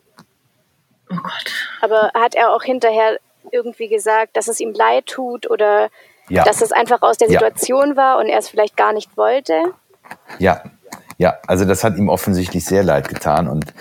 Oh 1.12 1.16
Gott. 1.16 1.54
Aber 1.82 2.12
hat 2.16 2.34
er 2.36 2.52
auch 2.54 2.64
hinterher 2.64 3.20
irgendwie 3.52 3.88
gesagt, 3.88 4.36
dass 4.36 4.48
es 4.48 4.60
ihm 4.60 4.74
leid 4.74 5.06
tut 5.06 5.50
oder 5.50 5.90
Ja. 6.30 6.44
dass 6.44 6.62
es 6.62 6.72
einfach 6.72 7.04
aus 7.04 7.18
der 7.18 7.28
Ja. 7.30 7.34
Situation 7.40 7.96
war 7.96 8.18
und 8.18 8.26
er 8.28 8.40
es 8.40 8.50
vielleicht 8.50 8.76
gar 8.76 8.92
nicht 8.92 9.16
wollte? 9.16 9.54
Ja, 10.40 10.64
ja, 11.18 11.36
also 11.48 11.64
das 11.66 11.84
hat 11.84 11.96
ihm 11.98 12.10
offensichtlich 12.10 12.66
sehr 12.66 12.84
leid 12.84 13.08
getan 13.08 13.48
und 13.48 13.72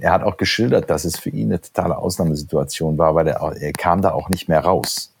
er 0.00 0.12
hat 0.12 0.22
auch 0.22 0.36
geschildert, 0.36 0.88
dass 0.90 1.04
es 1.04 1.18
für 1.18 1.30
ihn 1.30 1.48
eine 1.48 1.60
totale 1.60 1.98
Ausnahmesituation 1.98 2.98
war, 2.98 3.14
weil 3.14 3.26
er, 3.26 3.40
er 3.56 3.72
kam 3.72 4.02
da 4.02 4.12
auch 4.12 4.28
nicht 4.28 4.48
mehr 4.48 4.60
raus. 4.60 5.12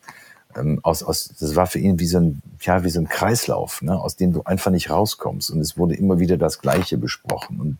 Ähm, 0.56 0.78
aus, 0.82 1.02
aus, 1.02 1.28
das 1.40 1.56
war 1.56 1.66
für 1.66 1.78
ihn 1.78 1.98
wie 1.98 2.06
so 2.06 2.18
ein, 2.18 2.42
ja, 2.60 2.84
wie 2.84 2.90
so 2.90 3.00
ein 3.00 3.08
Kreislauf, 3.08 3.82
ne, 3.82 4.00
aus 4.00 4.16
dem 4.16 4.32
du 4.32 4.42
einfach 4.44 4.70
nicht 4.70 4.90
rauskommst. 4.90 5.50
Und 5.50 5.60
es 5.60 5.76
wurde 5.76 5.96
immer 5.96 6.18
wieder 6.18 6.36
das 6.36 6.60
Gleiche 6.60 6.98
besprochen. 6.98 7.60
Und, 7.60 7.78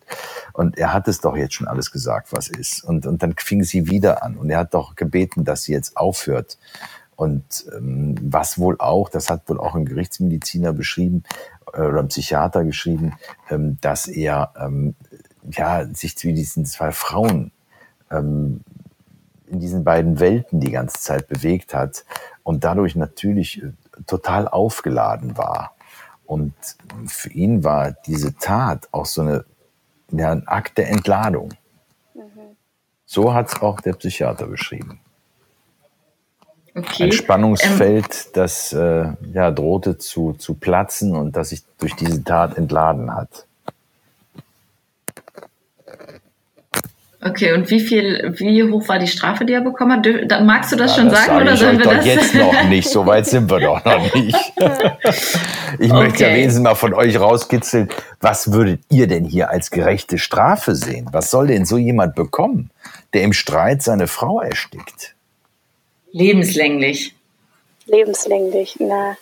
und 0.53 0.77
er 0.77 0.93
hat 0.93 1.07
es 1.07 1.21
doch 1.21 1.37
jetzt 1.37 1.53
schon 1.53 1.67
alles 1.67 1.91
gesagt, 1.91 2.31
was 2.31 2.49
ist. 2.49 2.83
Und, 2.83 3.05
und 3.05 3.23
dann 3.23 3.35
fing 3.37 3.63
sie 3.63 3.89
wieder 3.89 4.23
an. 4.23 4.35
Und 4.35 4.49
er 4.49 4.59
hat 4.59 4.73
doch 4.73 4.95
gebeten, 4.95 5.45
dass 5.45 5.63
sie 5.63 5.73
jetzt 5.73 5.95
aufhört. 5.95 6.57
Und 7.15 7.65
ähm, 7.75 8.15
was 8.21 8.59
wohl 8.59 8.75
auch, 8.79 9.07
das 9.09 9.29
hat 9.29 9.47
wohl 9.47 9.59
auch 9.59 9.75
ein 9.75 9.85
Gerichtsmediziner 9.85 10.73
beschrieben 10.73 11.23
äh, 11.73 11.81
oder 11.81 11.99
ein 11.99 12.09
Psychiater 12.09 12.65
geschrieben, 12.65 13.13
ähm, 13.49 13.77
dass 13.79 14.07
er 14.07 14.53
ähm, 14.59 14.95
ja, 15.51 15.85
sich 15.93 16.17
zu 16.17 16.31
diesen 16.33 16.65
zwei 16.65 16.91
Frauen 16.91 17.51
ähm, 18.11 18.61
in 19.47 19.59
diesen 19.59 19.83
beiden 19.83 20.19
Welten 20.19 20.59
die 20.59 20.71
ganze 20.71 20.99
Zeit 20.99 21.27
bewegt 21.27 21.73
hat 21.73 22.05
und 22.43 22.63
dadurch 22.63 22.95
natürlich 22.95 23.61
äh, 23.61 23.71
total 24.07 24.47
aufgeladen 24.47 25.37
war. 25.37 25.75
Und 26.25 26.53
für 27.07 27.29
ihn 27.29 27.63
war 27.63 27.91
diese 27.91 28.35
Tat 28.35 28.89
auch 28.91 29.05
so 29.05 29.21
eine 29.21 29.45
ja, 30.11 30.31
ein 30.31 30.47
Akt 30.47 30.77
der 30.77 30.89
Entladung. 30.89 31.53
Mhm. 32.13 32.55
So 33.05 33.33
hat 33.33 33.47
es 33.49 33.61
auch 33.61 33.81
der 33.81 33.93
Psychiater 33.93 34.47
beschrieben. 34.47 34.99
Okay. 36.75 37.05
Ein 37.05 37.11
Spannungsfeld, 37.13 38.25
ähm, 38.25 38.31
das 38.33 38.73
äh, 38.73 39.07
ja, 39.33 39.51
drohte 39.51 39.97
zu, 39.97 40.33
zu 40.33 40.55
platzen 40.55 41.15
und 41.15 41.35
das 41.37 41.49
sich 41.49 41.63
durch 41.77 41.95
diese 41.95 42.21
Tat 42.23 42.57
entladen 42.57 43.15
hat. 43.15 43.47
Okay, 47.27 47.53
und 47.53 47.71
wie 47.71 47.79
viel, 47.79 48.35
wie 48.37 48.61
hoch 48.69 48.87
war 48.87 48.99
die 48.99 49.07
Strafe, 49.07 49.45
die 49.45 49.53
er 49.53 49.61
bekommen 49.61 49.93
hat? 49.93 50.43
magst 50.43 50.71
du 50.71 50.75
das 50.75 50.91
ja, 50.95 51.01
schon 51.01 51.09
das 51.09 51.25
sagen 51.25 51.41
oder 51.41 51.57
sollen 51.57 51.79
wir 51.79 51.85
das? 51.87 52.05
jetzt 52.05 52.35
noch 52.35 52.63
nicht, 52.65 52.87
so 52.87 53.03
weit 53.03 53.25
sind 53.25 53.49
wir 53.49 53.59
doch 53.61 53.83
noch 53.83 54.13
nicht. 54.13 54.37
ich 55.79 55.91
okay. 55.91 56.03
möchte 56.03 56.23
ja 56.23 56.35
wenigstens 56.35 56.61
mal 56.61 56.75
von 56.75 56.93
euch 56.93 57.19
rauskitzeln, 57.19 57.89
was 58.21 58.51
würdet 58.51 58.81
ihr 58.91 59.07
denn 59.07 59.25
hier 59.25 59.49
als 59.49 59.71
gerechte 59.71 60.19
Strafe 60.19 60.75
sehen? 60.75 61.07
Was 61.13 61.31
soll 61.31 61.47
denn 61.47 61.65
so 61.65 61.79
jemand 61.79 62.13
bekommen, 62.13 62.69
der 63.15 63.23
im 63.23 63.33
Streit 63.33 63.81
seine 63.81 64.05
Frau 64.05 64.41
erstickt? 64.41 65.15
Lebenslänglich. 66.11 67.15
Lebenslänglich, 67.87 68.75
na. 68.77 69.17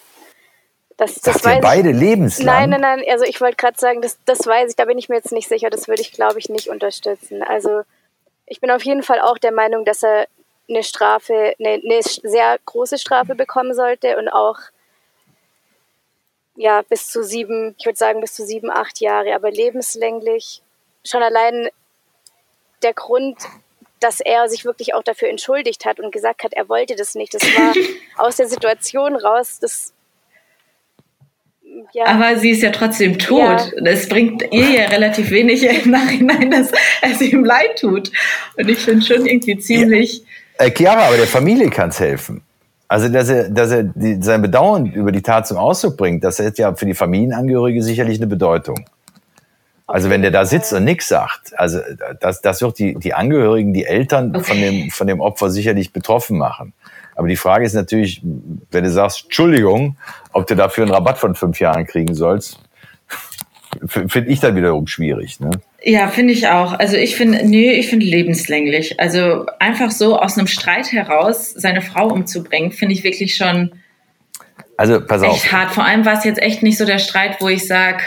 Das, 0.97 1.15
das 1.15 1.35
Sagt 1.35 1.45
weiß 1.45 1.61
beide 1.61 1.91
ich, 1.91 1.97
lebenslang? 1.97 2.45
Nein, 2.45 2.69
nein, 2.69 2.81
nein. 2.81 3.03
Also 3.09 3.25
ich 3.25 3.41
wollte 3.41 3.55
gerade 3.55 3.79
sagen, 3.79 4.01
das, 4.01 4.17
das 4.25 4.45
weiß 4.45 4.71
ich, 4.71 4.75
da 4.75 4.85
bin 4.85 4.97
ich 4.97 5.09
mir 5.09 5.15
jetzt 5.15 5.31
nicht 5.31 5.47
sicher. 5.47 5.69
Das 5.69 5.87
würde 5.87 6.01
ich, 6.01 6.11
glaube 6.11 6.39
ich, 6.39 6.49
nicht 6.49 6.69
unterstützen. 6.69 7.41
Also 7.41 7.83
ich 8.45 8.61
bin 8.61 8.69
auf 8.69 8.83
jeden 8.83 9.03
Fall 9.03 9.19
auch 9.19 9.37
der 9.37 9.51
Meinung, 9.51 9.85
dass 9.85 10.03
er 10.03 10.27
eine 10.69 10.83
Strafe, 10.83 11.55
eine, 11.59 11.81
eine 11.83 12.01
sehr 12.01 12.57
große 12.65 12.97
Strafe 12.97 13.35
bekommen 13.35 13.73
sollte 13.73 14.17
und 14.17 14.29
auch 14.29 14.57
ja 16.55 16.81
bis 16.83 17.07
zu 17.07 17.23
sieben, 17.23 17.75
ich 17.77 17.85
würde 17.85 17.97
sagen 17.97 18.21
bis 18.21 18.33
zu 18.33 18.45
sieben, 18.45 18.69
acht 18.69 18.99
Jahre, 19.01 19.33
aber 19.33 19.51
lebenslänglich. 19.51 20.61
Schon 21.03 21.23
allein 21.23 21.69
der 22.83 22.93
Grund, 22.93 23.37
dass 23.99 24.19
er 24.19 24.47
sich 24.49 24.65
wirklich 24.65 24.93
auch 24.93 25.03
dafür 25.03 25.29
entschuldigt 25.29 25.85
hat 25.85 25.99
und 25.99 26.11
gesagt 26.11 26.43
hat, 26.43 26.53
er 26.53 26.69
wollte 26.69 26.95
das 26.95 27.15
nicht. 27.15 27.33
Das 27.33 27.41
war 27.41 27.73
aus 28.25 28.35
der 28.35 28.47
Situation 28.47 29.15
raus. 29.15 29.59
Das 29.59 29.93
ja. 31.93 32.05
Aber 32.05 32.37
sie 32.37 32.51
ist 32.51 32.61
ja 32.61 32.71
trotzdem 32.71 33.19
tot. 33.19 33.73
Ja. 33.75 33.83
Das 33.83 34.07
bringt 34.07 34.43
ihr 34.51 34.69
ja 34.69 34.85
relativ 34.85 35.31
wenig 35.31 35.63
im 35.63 35.91
Nachhinein, 35.91 36.51
dass 36.51 36.71
es 37.01 37.21
ihm 37.21 37.43
leid 37.43 37.79
tut. 37.79 38.11
Und 38.57 38.69
ich 38.69 38.79
finde 38.79 39.05
schon 39.05 39.25
irgendwie 39.25 39.57
ziemlich. 39.57 40.23
Ja. 40.59 40.65
Äh, 40.65 40.71
Chiara, 40.71 41.07
aber 41.07 41.17
der 41.17 41.27
Familie 41.27 41.69
kann 41.69 41.89
es 41.89 41.99
helfen. 41.99 42.41
Also, 42.87 43.09
dass 43.09 43.29
er, 43.29 43.49
dass 43.49 43.71
er 43.71 43.83
die, 43.83 44.21
sein 44.21 44.41
Bedauern 44.41 44.85
über 44.85 45.11
die 45.11 45.21
Tat 45.21 45.47
zum 45.47 45.57
Ausdruck 45.57 45.97
bringt, 45.97 46.23
das 46.23 46.37
hat 46.39 46.57
ja 46.59 46.75
für 46.75 46.85
die 46.85 46.93
Familienangehörige 46.93 47.81
sicherlich 47.81 48.19
eine 48.19 48.27
Bedeutung. 48.27 48.85
Also 49.87 50.09
wenn 50.09 50.21
der 50.21 50.31
da 50.31 50.45
sitzt 50.45 50.73
und 50.73 50.85
nichts 50.85 51.07
sagt, 51.07 51.57
also 51.57 51.79
das, 52.19 52.41
das 52.41 52.61
wird 52.61 52.79
die, 52.79 52.95
die 52.95 53.13
Angehörigen, 53.13 53.73
die 53.73 53.85
Eltern 53.85 54.35
okay. 54.35 54.43
von, 54.43 54.57
dem, 54.61 54.91
von 54.91 55.07
dem 55.07 55.19
Opfer 55.19 55.49
sicherlich 55.49 55.91
betroffen 55.91 56.37
machen. 56.37 56.73
Aber 57.15 57.27
die 57.27 57.35
Frage 57.35 57.65
ist 57.65 57.73
natürlich, 57.73 58.21
wenn 58.71 58.83
du 58.83 58.89
sagst, 58.89 59.25
Entschuldigung, 59.25 59.97
ob 60.31 60.47
du 60.47 60.55
dafür 60.55 60.83
einen 60.83 60.93
Rabatt 60.93 61.17
von 61.17 61.35
fünf 61.35 61.59
Jahren 61.59 61.85
kriegen 61.85 62.15
sollst, 62.15 62.59
finde 63.87 64.29
ich 64.29 64.39
dann 64.39 64.55
wiederum 64.55 64.87
schwierig. 64.87 65.39
Ne? 65.39 65.51
Ja, 65.83 66.07
finde 66.07 66.33
ich 66.33 66.47
auch. 66.47 66.73
Also 66.73 66.95
ich 66.95 67.15
finde, 67.15 67.45
nee, 67.45 67.71
ich 67.73 67.89
finde 67.89 68.05
lebenslänglich. 68.05 68.99
Also 68.99 69.45
einfach 69.59 69.91
so 69.91 70.19
aus 70.19 70.37
einem 70.37 70.47
Streit 70.47 70.91
heraus 70.91 71.51
seine 71.51 71.81
Frau 71.81 72.07
umzubringen, 72.07 72.71
finde 72.71 72.93
ich 72.93 73.03
wirklich 73.03 73.35
schon 73.35 73.71
also, 74.77 75.01
pass 75.05 75.21
auf. 75.21 75.35
echt 75.35 75.51
hart. 75.51 75.71
Vor 75.71 75.85
allem 75.85 76.05
war 76.05 76.17
es 76.17 76.23
jetzt 76.23 76.41
echt 76.41 76.63
nicht 76.63 76.77
so 76.77 76.85
der 76.85 76.99
Streit, 76.99 77.37
wo 77.41 77.47
ich 77.47 77.67
sage, 77.67 78.03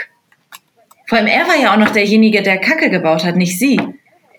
vor 1.07 1.17
allem 1.17 1.27
er 1.27 1.47
war 1.47 1.55
ja 1.55 1.73
auch 1.73 1.77
noch 1.77 1.91
derjenige, 1.91 2.41
der 2.41 2.57
Kacke 2.57 2.89
gebaut 2.89 3.23
hat, 3.23 3.35
nicht 3.35 3.57
sie. 3.57 3.79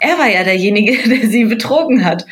Er 0.01 0.19
war 0.19 0.29
ja 0.29 0.45
derjenige, 0.45 0.97
der 1.09 1.29
sie 1.29 1.45
betrogen 1.45 2.05
hat 2.05 2.27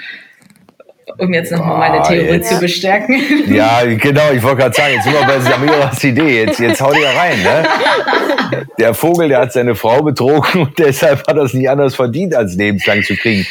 um 1.18 1.32
jetzt 1.32 1.52
nochmal 1.52 1.90
meine 1.90 2.02
Theorie 2.02 2.36
jetzt. 2.36 2.50
zu 2.50 2.58
bestärken. 2.58 3.20
Ja, 3.52 3.82
genau, 3.96 4.32
ich 4.32 4.42
wollte 4.42 4.58
gerade 4.58 4.74
sagen, 4.74 4.94
jetzt 4.94 5.04
sind 5.04 5.12
wir 5.14 5.26
bei 5.26 5.40
Samiras 5.40 6.04
Idee, 6.04 6.44
jetzt, 6.44 6.58
jetzt 6.58 6.80
hau 6.80 6.92
dir 6.92 7.08
rein. 7.08 7.42
Ne? 7.42 8.66
Der 8.78 8.94
Vogel, 8.94 9.28
der 9.28 9.40
hat 9.40 9.52
seine 9.52 9.74
Frau 9.74 10.02
betrogen 10.02 10.62
und 10.62 10.78
deshalb 10.78 11.26
hat 11.26 11.36
er 11.36 11.44
es 11.44 11.54
nicht 11.54 11.70
anders 11.70 11.94
verdient, 11.94 12.34
als 12.34 12.54
lebenslang 12.54 13.02
zu 13.02 13.16
kriegen. 13.16 13.46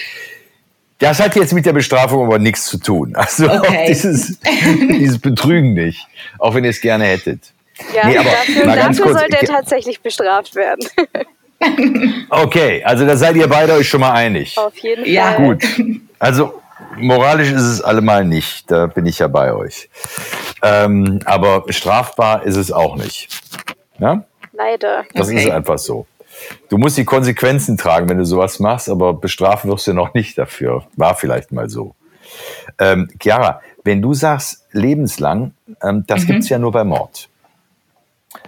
Das 0.99 1.19
hat 1.19 1.35
jetzt 1.35 1.53
mit 1.53 1.65
der 1.65 1.73
Bestrafung 1.73 2.25
aber 2.25 2.39
nichts 2.39 2.65
zu 2.65 2.77
tun. 2.77 3.15
Also 3.15 3.49
okay. 3.49 3.85
dieses, 3.89 4.39
dieses 4.39 5.19
Betrügen 5.19 5.73
nicht, 5.73 6.07
auch 6.39 6.53
wenn 6.55 6.63
ihr 6.63 6.69
es 6.69 6.81
gerne 6.81 7.05
hättet. 7.05 7.39
Ja, 7.93 8.07
nee, 8.07 8.17
aber 8.17 8.29
dafür, 8.29 8.65
dafür 8.65 9.05
kurz, 9.05 9.19
sollte 9.19 9.37
er 9.41 9.47
tatsächlich 9.47 9.99
bestraft 9.99 10.55
werden. 10.55 10.87
Okay, 12.29 12.83
also 12.83 13.05
da 13.05 13.17
seid 13.17 13.35
ihr 13.35 13.47
beide 13.47 13.73
euch 13.73 13.89
schon 13.89 14.01
mal 14.01 14.11
einig. 14.11 14.57
Auf 14.57 14.77
jeden 14.77 15.03
Fall. 15.03 15.11
Ja, 15.11 15.35
gut. 15.35 15.63
Also 16.19 16.61
moralisch 16.97 17.51
ist 17.51 17.63
es 17.63 17.81
allemal 17.81 18.25
nicht, 18.25 18.69
da 18.71 18.87
bin 18.87 19.05
ich 19.05 19.19
ja 19.19 19.27
bei 19.27 19.53
euch. 19.53 19.89
Ähm, 20.61 21.19
aber 21.25 21.63
strafbar 21.69 22.43
ist 22.43 22.55
es 22.55 22.71
auch 22.71 22.95
nicht. 22.95 23.29
Ja? 23.99 24.23
Leider. 24.53 25.03
Das 25.13 25.27
okay. 25.27 25.43
ist 25.43 25.49
einfach 25.49 25.77
so. 25.77 26.07
Du 26.69 26.77
musst 26.77 26.97
die 26.97 27.05
Konsequenzen 27.05 27.77
tragen, 27.77 28.09
wenn 28.09 28.17
du 28.17 28.25
sowas 28.25 28.59
machst, 28.59 28.89
aber 28.89 29.13
bestrafen 29.13 29.69
wirst 29.71 29.87
du 29.87 29.93
noch 29.93 30.13
nicht 30.13 30.37
dafür. 30.37 30.85
War 30.95 31.15
vielleicht 31.15 31.51
mal 31.51 31.69
so. 31.69 31.95
Ähm, 32.79 33.09
Chiara, 33.19 33.61
wenn 33.83 34.01
du 34.01 34.13
sagst 34.13 34.65
lebenslang, 34.71 35.53
ähm, 35.81 36.03
das 36.07 36.27
mhm. 36.27 36.37
es 36.37 36.49
ja 36.49 36.59
nur 36.59 36.71
bei 36.71 36.83
Mord. 36.83 37.29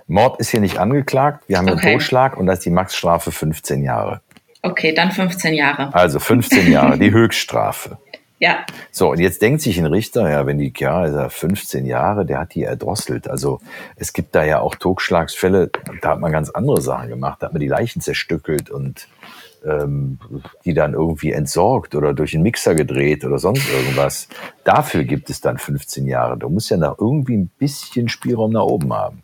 Mord 0.08 0.40
ist 0.40 0.50
hier 0.50 0.60
nicht 0.60 0.80
angeklagt, 0.80 1.44
wir 1.48 1.58
haben 1.58 1.70
okay. 1.70 1.88
einen 1.88 2.00
Totschlag 2.00 2.38
und 2.38 2.48
da 2.48 2.54
ist 2.54 2.66
die 2.66 2.70
Maxstrafe 2.70 3.32
15 3.32 3.84
Jahre. 3.84 4.22
Okay, 4.62 4.94
dann 4.94 5.12
15 5.12 5.54
Jahre. 5.54 5.94
Also 5.94 6.20
15 6.20 6.72
Jahre, 6.72 6.98
die 7.00 7.12
Höchststrafe. 7.12 7.98
Ja. 8.40 8.66
So, 8.92 9.12
und 9.12 9.20
jetzt 9.20 9.42
denkt 9.42 9.62
sich 9.62 9.80
ein 9.80 9.86
Richter, 9.88 10.30
ja, 10.30 10.46
wenn 10.46 10.60
die 10.60 10.70
ist 10.70 10.80
ja 10.80 11.30
15 11.30 11.86
Jahre, 11.86 12.26
der 12.26 12.40
hat 12.40 12.54
die 12.54 12.64
erdrosselt. 12.64 13.28
Also 13.28 13.60
es 13.96 14.14
gibt 14.14 14.36
da 14.36 14.44
ja 14.44 14.60
auch 14.60 14.76
Totschlagsfälle, 14.76 15.72
da 16.02 16.10
hat 16.10 16.20
man 16.20 16.32
ganz 16.32 16.52
andere 16.52 16.82
Sachen 16.82 17.10
gemacht, 17.10 17.42
da 17.42 17.48
hat 17.48 17.54
man 17.54 17.62
die 17.62 17.68
Leichen 17.68 18.02
zerstückelt 18.02 18.70
und 18.70 19.08
ähm, 19.66 20.20
die 20.66 20.74
dann 20.76 20.94
irgendwie 20.94 21.32
entsorgt 21.32 21.96
oder 21.96 22.14
durch 22.14 22.36
einen 22.36 22.44
Mixer 22.44 22.76
gedreht 22.76 23.26
oder 23.26 23.40
sonst 23.40 23.68
irgendwas. 23.72 24.28
Dafür 24.64 25.04
gibt 25.04 25.30
es 25.32 25.42
dann 25.42 25.58
15 25.58 26.06
Jahre. 26.06 26.38
Da 26.38 26.48
muss 26.48 26.70
ja 26.70 26.78
noch 26.78 27.00
irgendwie 27.00 27.38
ein 27.38 27.50
bisschen 27.58 28.08
Spielraum 28.08 28.52
nach 28.52 28.62
oben 28.62 28.94
haben. 28.94 29.24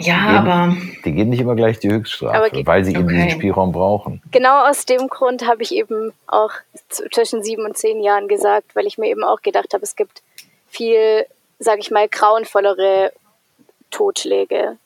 Ja, 0.00 0.14
die 0.16 0.32
geben, 0.32 0.48
aber. 0.48 0.76
Die 1.04 1.12
geben 1.12 1.30
nicht 1.30 1.40
immer 1.40 1.54
gleich 1.54 1.78
die 1.78 1.90
Höchststrafe, 1.90 2.66
weil 2.66 2.84
sie 2.84 2.92
okay. 2.92 3.00
eben 3.00 3.08
diesen 3.08 3.30
Spielraum 3.30 3.72
brauchen. 3.72 4.22
Genau 4.30 4.68
aus 4.68 4.84
dem 4.86 5.08
Grund 5.08 5.46
habe 5.46 5.62
ich 5.62 5.74
eben 5.74 6.12
auch 6.26 6.52
zwischen 6.88 7.42
sieben 7.42 7.64
und 7.64 7.76
zehn 7.76 8.02
Jahren 8.02 8.28
gesagt, 8.28 8.74
weil 8.74 8.86
ich 8.86 8.98
mir 8.98 9.08
eben 9.08 9.24
auch 9.24 9.42
gedacht 9.42 9.72
habe, 9.74 9.82
es 9.82 9.96
gibt 9.96 10.22
viel, 10.68 11.26
sage 11.58 11.80
ich 11.80 11.90
mal, 11.90 12.08
grauenvollere 12.08 13.12
Totschläge. 13.90 14.76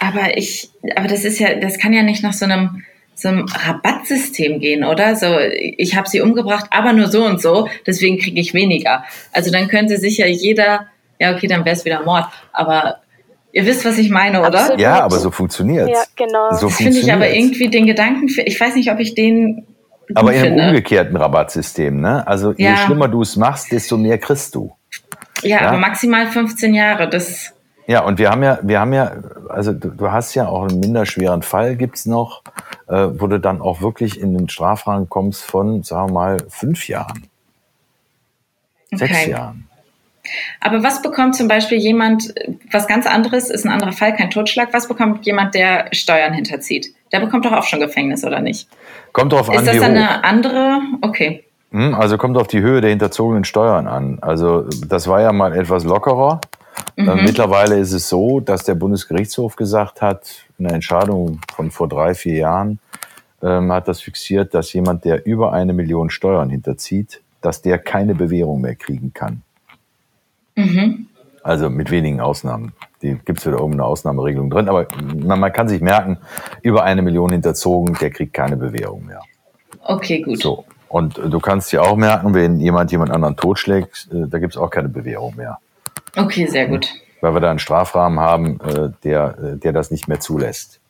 Aber 0.00 0.36
ich, 0.36 0.70
aber 0.94 1.08
das 1.08 1.24
ist 1.24 1.38
ja, 1.38 1.54
das 1.54 1.78
kann 1.78 1.92
ja 1.92 2.02
nicht 2.02 2.22
nach 2.22 2.32
so 2.32 2.44
einem 2.44 2.84
so 3.18 3.28
einem 3.28 3.46
Rabattsystem 3.46 4.60
gehen, 4.60 4.84
oder? 4.84 5.16
So, 5.16 5.38
ich 5.40 5.96
habe 5.96 6.08
sie 6.08 6.20
umgebracht, 6.20 6.66
aber 6.70 6.92
nur 6.92 7.08
so 7.08 7.24
und 7.24 7.42
so, 7.42 7.68
deswegen 7.84 8.16
kriege 8.16 8.40
ich 8.40 8.54
weniger. 8.54 9.04
Also 9.32 9.50
dann 9.50 9.66
könnte 9.66 9.98
sich 9.98 10.18
ja 10.18 10.26
jeder, 10.26 10.86
ja 11.18 11.34
okay, 11.34 11.48
dann 11.48 11.64
wäre 11.64 11.74
es 11.74 11.84
wieder 11.84 12.04
Mord, 12.04 12.26
aber 12.52 13.00
Ihr 13.52 13.64
wisst, 13.64 13.84
was 13.84 13.98
ich 13.98 14.10
meine, 14.10 14.40
oder? 14.40 14.58
Absolut. 14.58 14.80
Ja, 14.80 15.02
aber 15.02 15.18
so 15.18 15.30
funktioniert 15.30 15.88
Ja, 15.88 16.02
genau. 16.16 16.52
So 16.52 16.68
finde 16.68 16.98
ich 16.98 17.12
aber 17.12 17.30
irgendwie 17.30 17.68
den 17.68 17.86
Gedanken, 17.86 18.28
ich 18.44 18.60
weiß 18.60 18.74
nicht, 18.74 18.90
ob 18.90 19.00
ich 19.00 19.14
den. 19.14 19.66
Aber 20.14 20.32
in 20.32 20.38
einem 20.38 20.48
finde. 20.48 20.68
umgekehrten 20.68 21.16
Rabattsystem, 21.16 22.00
ne? 22.00 22.26
Also 22.26 22.52
ja. 22.52 22.70
je 22.70 22.76
schlimmer 22.76 23.08
du 23.08 23.22
es 23.22 23.36
machst, 23.36 23.72
desto 23.72 23.96
mehr 23.96 24.18
kriegst 24.18 24.54
du. 24.54 24.72
Ja, 25.42 25.62
ja, 25.62 25.68
aber 25.68 25.78
maximal 25.78 26.26
15 26.26 26.74
Jahre, 26.74 27.08
das. 27.08 27.52
Ja, 27.86 28.04
und 28.04 28.18
wir 28.18 28.30
haben 28.30 28.42
ja, 28.42 28.58
wir 28.62 28.80
haben 28.80 28.92
ja, 28.92 29.12
also 29.48 29.72
du, 29.72 29.88
du 29.88 30.10
hast 30.10 30.34
ja 30.34 30.48
auch 30.48 30.68
einen 30.68 30.80
minderschweren 30.80 31.42
Fall, 31.42 31.76
gibt's 31.76 32.04
noch, 32.04 32.42
äh, 32.86 33.08
wo 33.12 33.26
du 33.26 33.38
dann 33.40 33.62
auch 33.62 33.80
wirklich 33.80 34.20
in 34.20 34.36
den 34.36 34.48
Strafrang 34.48 35.08
kommst 35.08 35.44
von, 35.44 35.82
sagen 35.82 36.10
wir 36.10 36.14
mal, 36.14 36.36
fünf 36.48 36.88
Jahren. 36.88 37.26
Okay. 38.92 39.06
Sechs 39.06 39.26
Jahren. 39.26 39.67
Aber 40.60 40.82
was 40.82 41.02
bekommt 41.02 41.36
zum 41.36 41.48
Beispiel 41.48 41.78
jemand, 41.78 42.34
was 42.70 42.86
ganz 42.86 43.06
anderes, 43.06 43.50
ist 43.50 43.64
ein 43.64 43.72
anderer 43.72 43.92
Fall, 43.92 44.14
kein 44.14 44.30
Totschlag, 44.30 44.72
was 44.72 44.88
bekommt 44.88 45.26
jemand, 45.26 45.54
der 45.54 45.86
Steuern 45.92 46.32
hinterzieht? 46.32 46.94
Der 47.12 47.20
bekommt 47.20 47.44
doch 47.44 47.52
auch 47.52 47.64
schon 47.64 47.80
Gefängnis, 47.80 48.24
oder 48.24 48.40
nicht? 48.40 48.68
Kommt 49.12 49.32
drauf 49.32 49.48
an. 49.48 49.56
Ist 49.56 49.66
das 49.66 49.76
dann 49.76 49.96
eine 49.96 50.24
andere? 50.24 50.80
Okay. 51.00 51.44
Hm, 51.70 51.94
also 51.94 52.16
kommt 52.16 52.36
auf 52.36 52.48
die 52.48 52.60
Höhe 52.60 52.80
der 52.80 52.90
hinterzogenen 52.90 53.44
Steuern 53.44 53.86
an. 53.86 54.18
Also 54.20 54.66
das 54.86 55.06
war 55.06 55.20
ja 55.20 55.32
mal 55.32 55.54
etwas 55.54 55.84
lockerer. 55.84 56.40
Äh, 56.96 57.02
mhm. 57.02 57.24
Mittlerweile 57.24 57.78
ist 57.78 57.92
es 57.92 58.08
so, 58.08 58.40
dass 58.40 58.64
der 58.64 58.74
Bundesgerichtshof 58.74 59.56
gesagt 59.56 60.00
hat, 60.00 60.44
in 60.58 60.66
einer 60.66 60.74
Entscheidung 60.74 61.40
von 61.54 61.70
vor 61.70 61.88
drei, 61.88 62.14
vier 62.14 62.36
Jahren, 62.36 62.78
ähm, 63.42 63.72
hat 63.72 63.88
das 63.88 64.00
fixiert, 64.00 64.54
dass 64.54 64.72
jemand, 64.72 65.04
der 65.04 65.26
über 65.26 65.52
eine 65.52 65.72
Million 65.72 66.10
Steuern 66.10 66.50
hinterzieht, 66.50 67.20
dass 67.40 67.62
der 67.62 67.78
keine 67.78 68.14
Bewährung 68.14 68.60
mehr 68.60 68.74
kriegen 68.74 69.12
kann. 69.14 69.42
Mhm. 70.58 71.06
Also 71.42 71.70
mit 71.70 71.90
wenigen 71.90 72.20
Ausnahmen. 72.20 72.72
die 73.00 73.16
gibt 73.24 73.38
es 73.38 73.46
wieder 73.46 73.58
irgendeine 73.58 73.84
Ausnahmeregelung 73.84 74.50
drin, 74.50 74.68
aber 74.68 74.88
man, 75.14 75.38
man, 75.38 75.52
kann 75.52 75.68
sich 75.68 75.80
merken, 75.80 76.18
über 76.62 76.82
eine 76.82 77.00
Million 77.00 77.30
hinterzogen, 77.30 77.96
der 78.00 78.10
kriegt 78.10 78.34
keine 78.34 78.56
Bewährung 78.56 79.06
mehr. 79.06 79.20
Okay, 79.84 80.20
gut. 80.20 80.42
So. 80.42 80.64
Und 80.88 81.16
du 81.16 81.38
kannst 81.38 81.70
dir 81.70 81.82
auch 81.82 81.96
merken, 81.96 82.34
wenn 82.34 82.58
jemand 82.58 82.90
jemand 82.90 83.12
anderen 83.12 83.36
totschlägt, 83.36 84.08
äh, 84.12 84.26
da 84.28 84.38
gibt 84.38 84.54
es 84.54 84.58
auch 84.60 84.70
keine 84.70 84.88
Bewährung 84.88 85.36
mehr. 85.36 85.58
Okay, 86.16 86.46
sehr 86.46 86.66
gut. 86.66 86.88
Weil 87.20 87.34
wir 87.34 87.40
da 87.40 87.50
einen 87.50 87.58
Strafrahmen 87.58 88.18
haben, 88.18 88.60
äh, 88.60 88.90
der, 89.04 89.38
äh, 89.38 89.56
der 89.58 89.72
das 89.72 89.90
nicht 89.90 90.08
mehr 90.08 90.20
zulässt. 90.20 90.80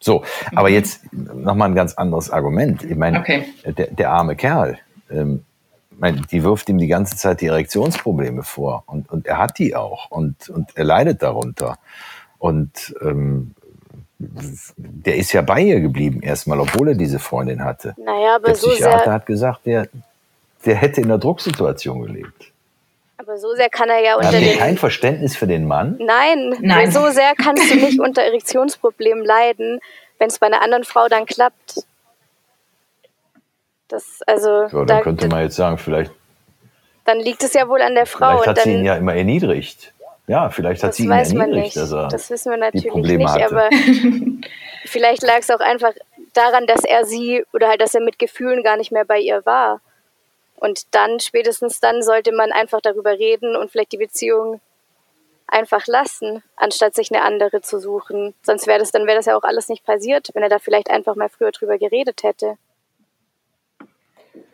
So, 0.00 0.24
aber 0.54 0.68
mhm. 0.68 0.74
jetzt 0.74 1.12
nochmal 1.12 1.68
ein 1.68 1.74
ganz 1.74 1.94
anderes 1.94 2.30
Argument. 2.30 2.82
Ich 2.82 2.96
meine, 2.96 3.20
okay. 3.20 3.44
der, 3.64 3.88
der 3.88 4.10
arme 4.10 4.34
Kerl, 4.34 4.78
ähm, 5.10 5.44
meine, 6.00 6.22
die 6.22 6.42
wirft 6.42 6.68
ihm 6.68 6.78
die 6.78 6.86
ganze 6.86 7.16
Zeit 7.16 7.40
die 7.40 7.46
Erektionsprobleme 7.46 8.42
vor 8.42 8.84
und, 8.86 9.10
und 9.10 9.26
er 9.26 9.38
hat 9.38 9.58
die 9.58 9.76
auch 9.76 10.10
und, 10.10 10.48
und 10.48 10.76
er 10.76 10.84
leidet 10.84 11.22
darunter. 11.22 11.78
Und 12.38 12.94
ähm, 13.02 13.54
der 14.18 15.16
ist 15.16 15.32
ja 15.32 15.42
bei 15.42 15.60
ihr 15.60 15.80
geblieben 15.80 16.22
erstmal, 16.22 16.60
obwohl 16.60 16.88
er 16.88 16.94
diese 16.94 17.18
Freundin 17.18 17.64
hatte. 17.64 17.94
Naja, 17.98 18.36
aber 18.36 18.48
der 18.48 18.54
Psychiater 18.54 18.98
so 18.98 19.04
sehr, 19.04 19.12
hat 19.12 19.26
gesagt, 19.26 19.66
der, 19.66 19.88
der 20.64 20.74
hätte 20.76 21.00
in 21.00 21.06
einer 21.06 21.18
Drucksituation 21.18 22.02
gelebt. 22.02 22.52
Aber 23.16 23.36
so 23.36 23.54
sehr 23.54 23.68
kann 23.68 23.90
er 23.90 24.02
ja 24.02 24.16
unter 24.16 24.30
den... 24.30 24.58
kein 24.58 24.78
Verständnis 24.78 25.36
für 25.36 25.46
den 25.46 25.66
Mann? 25.66 25.98
Nein, 26.00 26.56
Nein, 26.60 26.90
so 26.90 27.10
sehr 27.10 27.34
kannst 27.34 27.70
du 27.70 27.76
nicht 27.76 28.00
unter 28.00 28.22
Erektionsproblemen 28.22 29.24
leiden, 29.24 29.80
wenn 30.18 30.28
es 30.28 30.38
bei 30.38 30.46
einer 30.46 30.62
anderen 30.62 30.84
Frau 30.84 31.08
dann 31.08 31.26
klappt. 31.26 31.84
Das, 33.90 34.22
also, 34.26 34.68
so, 34.68 34.78
dann 34.84 34.86
da, 34.86 35.00
könnte 35.02 35.28
man 35.28 35.42
jetzt 35.42 35.56
sagen, 35.56 35.76
vielleicht. 35.76 36.12
Dann 37.04 37.18
liegt 37.18 37.42
es 37.42 37.54
ja 37.54 37.68
wohl 37.68 37.82
an 37.82 37.94
der 37.94 38.06
Frau. 38.06 38.38
Vielleicht 38.38 38.46
hat 38.46 38.56
dann, 38.58 38.64
sie 38.64 38.74
ihn 38.74 38.84
ja 38.84 38.94
immer 38.94 39.14
erniedrigt. 39.14 39.92
Ja, 40.26 40.48
vielleicht 40.48 40.84
hat 40.84 40.94
sie 40.94 41.04
ihn 41.04 41.10
erniedrigt. 41.10 41.76
Dass 41.76 41.92
er 41.92 42.08
das 42.08 42.30
wissen 42.30 42.50
wir 42.50 42.58
natürlich 42.58 42.94
nicht, 42.94 43.28
hatte. 43.28 43.46
aber 43.46 43.68
vielleicht 44.84 45.22
lag 45.22 45.38
es 45.38 45.50
auch 45.50 45.60
einfach 45.60 45.92
daran, 46.34 46.66
dass 46.66 46.84
er 46.84 47.04
sie 47.04 47.44
oder 47.52 47.68
halt, 47.68 47.80
dass 47.80 47.94
er 47.94 48.00
mit 48.00 48.18
Gefühlen 48.18 48.62
gar 48.62 48.76
nicht 48.76 48.92
mehr 48.92 49.04
bei 49.04 49.18
ihr 49.18 49.44
war. 49.44 49.80
Und 50.54 50.94
dann, 50.94 51.18
spätestens 51.18 51.80
dann, 51.80 52.02
sollte 52.02 52.32
man 52.32 52.52
einfach 52.52 52.80
darüber 52.80 53.12
reden 53.12 53.56
und 53.56 53.72
vielleicht 53.72 53.92
die 53.92 53.96
Beziehung 53.96 54.60
einfach 55.48 55.86
lassen, 55.86 56.42
anstatt 56.54 56.94
sich 56.94 57.10
eine 57.10 57.22
andere 57.22 57.60
zu 57.60 57.80
suchen. 57.80 58.34
Sonst 58.42 58.66
wäre 58.66 58.78
das, 58.78 58.92
dann 58.92 59.06
wäre 59.06 59.16
das 59.16 59.26
ja 59.26 59.36
auch 59.36 59.42
alles 59.42 59.68
nicht 59.68 59.84
passiert, 59.84 60.28
wenn 60.34 60.42
er 60.42 60.48
da 60.48 60.58
vielleicht 60.58 60.90
einfach 60.90 61.16
mal 61.16 61.28
früher 61.28 61.50
drüber 61.50 61.78
geredet 61.78 62.22
hätte. 62.22 62.56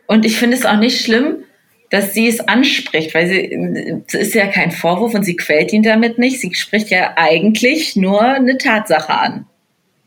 Und 0.07 0.25
ich 0.25 0.37
finde 0.37 0.57
es 0.57 0.65
auch 0.65 0.77
nicht 0.77 1.01
schlimm, 1.01 1.43
dass 1.89 2.13
sie 2.13 2.27
es 2.27 2.41
anspricht, 2.47 3.13
weil 3.13 3.27
sie, 3.27 4.03
es 4.07 4.13
ist 4.13 4.33
ja 4.33 4.47
kein 4.47 4.71
Vorwurf 4.71 5.13
und 5.13 5.23
sie 5.23 5.35
quält 5.35 5.71
ihn 5.71 5.83
damit 5.83 6.17
nicht. 6.17 6.41
Sie 6.41 6.53
spricht 6.53 6.89
ja 6.89 7.13
eigentlich 7.15 7.95
nur 7.95 8.21
eine 8.21 8.57
Tatsache 8.57 9.13
an. 9.13 9.45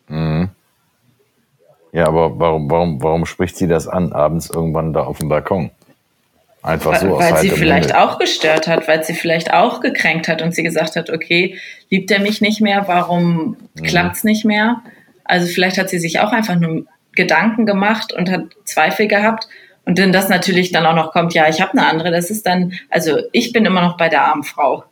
Mhm. 0.09 0.51
Ja, 1.93 2.07
aber 2.07 2.39
warum, 2.39 2.71
warum, 2.71 3.03
warum 3.03 3.27
spricht 3.27 3.57
sie 3.57 3.67
das 3.67 3.89
an, 3.89 4.13
abends 4.13 4.51
irgendwann 4.51 4.93
da 4.93 5.05
auf 5.05 5.19
dem 5.19 5.29
Balkon? 5.29 5.71
Einfach 6.63 6.97
so. 6.97 7.19
Weil, 7.19 7.33
weil 7.33 7.41
sie 7.41 7.51
vielleicht 7.51 7.89
Munde. 7.89 8.03
auch 8.03 8.19
gestört 8.19 8.69
hat, 8.69 8.87
weil 8.87 9.03
sie 9.03 9.15
vielleicht 9.15 9.53
auch 9.53 9.81
gekränkt 9.81 10.29
hat 10.29 10.43
und 10.43 10.55
sie 10.55 10.63
gesagt 10.63 10.97
hat, 10.97 11.09
okay, 11.09 11.57
liebt 11.89 12.11
er 12.11 12.21
mich 12.21 12.43
nicht 12.43 12.61
mehr, 12.61 12.85
warum 12.87 13.57
mhm. 13.75 13.83
klappt 13.83 14.17
es 14.17 14.25
nicht 14.25 14.45
mehr? 14.45 14.83
Also 15.25 15.47
vielleicht 15.47 15.79
hat 15.79 15.89
sie 15.89 15.99
sich 15.99 16.21
auch 16.21 16.33
einfach 16.33 16.57
nur 16.57 16.85
Gedanken 17.13 17.65
gemacht 17.65 18.13
und 18.13 18.31
hat 18.31 18.43
Zweifel 18.65 19.09
gehabt 19.09 19.49
und 19.85 19.99
wenn 19.99 20.13
das 20.13 20.29
natürlich 20.29 20.73
dann 20.73 20.87
auch 20.87 20.95
noch 20.95 21.13
kommt, 21.13 21.35
ja, 21.35 21.49
ich 21.49 21.61
habe 21.61 21.73
eine 21.73 21.87
andere, 21.87 22.11
das 22.11 22.31
ist 22.31 22.47
dann, 22.47 22.73
also 22.89 23.19
ich 23.33 23.53
bin 23.53 23.65
immer 23.65 23.81
noch 23.81 23.97
bei 23.97 24.09
der 24.09 24.23
armen 24.25 24.45
Frau. 24.45 24.85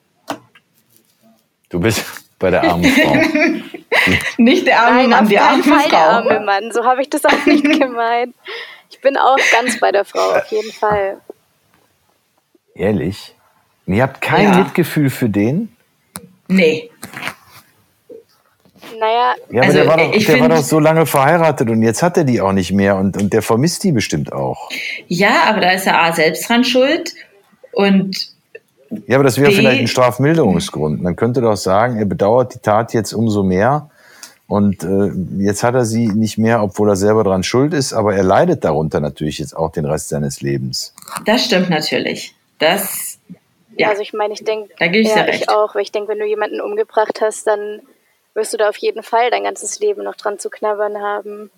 Du 1.69 1.81
bist 1.81 2.05
bei 2.39 2.51
der 2.51 2.65
armen 2.65 2.85
Frau. 2.85 3.15
nicht 4.39 4.67
der 4.67 4.83
arme 4.83 5.01
Nein, 5.01 5.11
Mann, 5.11 5.29
die 5.29 5.39
arme 5.39 5.63
Frau. 5.63 5.89
Der 5.89 5.99
arme 5.99 6.41
Mann, 6.41 6.73
so 6.73 6.85
habe 6.85 7.03
ich 7.03 7.11
das 7.11 7.25
auch 7.25 7.47
nicht 7.47 7.65
gemeint. 7.81 8.35
Ich 8.91 9.01
bin 9.01 9.17
auch 9.17 9.39
ganz 9.53 9.79
bei 9.79 9.93
der 9.93 10.05
Frau, 10.05 10.37
auf 10.37 10.51
jeden 10.51 10.73
Fall. 10.73 11.21
Ehrlich? 12.75 13.35
ihr 13.87 14.03
habt 14.03 14.21
kein 14.21 14.53
ja. 14.53 14.59
Mitgefühl 14.59 15.11
für 15.11 15.29
den? 15.29 15.75
Nee. 16.49 16.91
Naja, 18.99 19.35
ja, 19.51 19.63
aber 19.63 19.67
also, 19.67 19.79
der, 19.79 19.87
war 19.87 19.97
doch, 19.97 20.13
der 20.13 20.41
war 20.41 20.49
doch 20.49 20.63
so 20.63 20.79
lange 20.79 21.07
verheiratet 21.07 21.71
und 21.71 21.83
jetzt 21.83 22.03
hat 22.03 22.17
er 22.17 22.25
die 22.25 22.41
auch 22.41 22.53
nicht 22.53 22.73
mehr 22.73 22.97
und, 22.97 23.17
und 23.17 23.33
der 23.33 23.43
vermisst 23.43 23.85
die 23.85 23.93
bestimmt 23.93 24.33
auch. 24.33 24.69
Ja, 25.07 25.45
aber 25.47 25.61
da 25.61 25.71
ist 25.73 25.87
er 25.87 26.03
A 26.03 26.13
selbst 26.13 26.49
dran 26.49 26.65
schuld 26.65 27.15
und. 27.73 28.33
Ja, 29.07 29.17
aber 29.17 29.25
das 29.25 29.39
wäre 29.39 29.51
vielleicht 29.51 29.81
ein 29.81 29.87
Strafmilderungsgrund. 29.87 31.03
Man 31.03 31.15
könnte 31.15 31.43
doch 31.43 31.57
sagen, 31.57 31.99
er 31.99 32.07
bedauert 32.07 32.55
die 32.55 32.59
Tat 32.61 32.95
jetzt 32.95 33.13
umso 33.13 33.43
mehr 33.43 33.91
und 34.49 34.83
äh, 34.83 35.11
jetzt 35.43 35.63
hat 35.63 35.75
er 35.75 35.85
sie 35.85 36.09
nicht 36.09 36.39
mehr, 36.39 36.63
obwohl 36.63 36.89
er 36.89 36.97
selber 36.97 37.23
dran 37.23 37.43
schuld 37.43 37.75
ist, 37.75 37.93
aber 37.93 38.15
er 38.15 38.23
leidet 38.23 38.65
darunter 38.65 38.99
natürlich 38.99 39.39
jetzt 39.39 39.55
auch 39.55 39.71
den 39.71 39.85
Rest 39.85 40.09
seines 40.09 40.41
Lebens. 40.41 40.95
Das 41.27 41.45
stimmt 41.45 41.69
natürlich. 41.69 42.35
Das. 42.59 43.19
Ja. 43.77 43.91
Also 43.91 44.01
ich 44.01 44.15
meine, 44.15 44.33
ich 44.33 44.43
denke, 44.43 44.71
da 44.79 44.87
ja, 44.87 45.29
ich 45.29 45.51
auch, 45.51 45.75
weil 45.75 45.83
ich 45.83 45.93
denke, 45.93 46.09
wenn 46.09 46.19
du 46.19 46.25
jemanden 46.25 46.63
umgebracht 46.63 47.21
hast, 47.21 47.47
dann 47.47 47.81
wirst 48.39 48.55
du 48.55 48.57
da 48.57 48.71
auf 48.71 48.77
jeden 48.79 49.03
Fall 49.03 49.31
dein 49.31 49.45
ganzes 49.45 49.81
Leben 49.81 50.03
noch 50.05 50.15
dran 50.15 50.39
zu 50.39 50.49
knabbern 50.49 51.03
haben. 51.03 51.51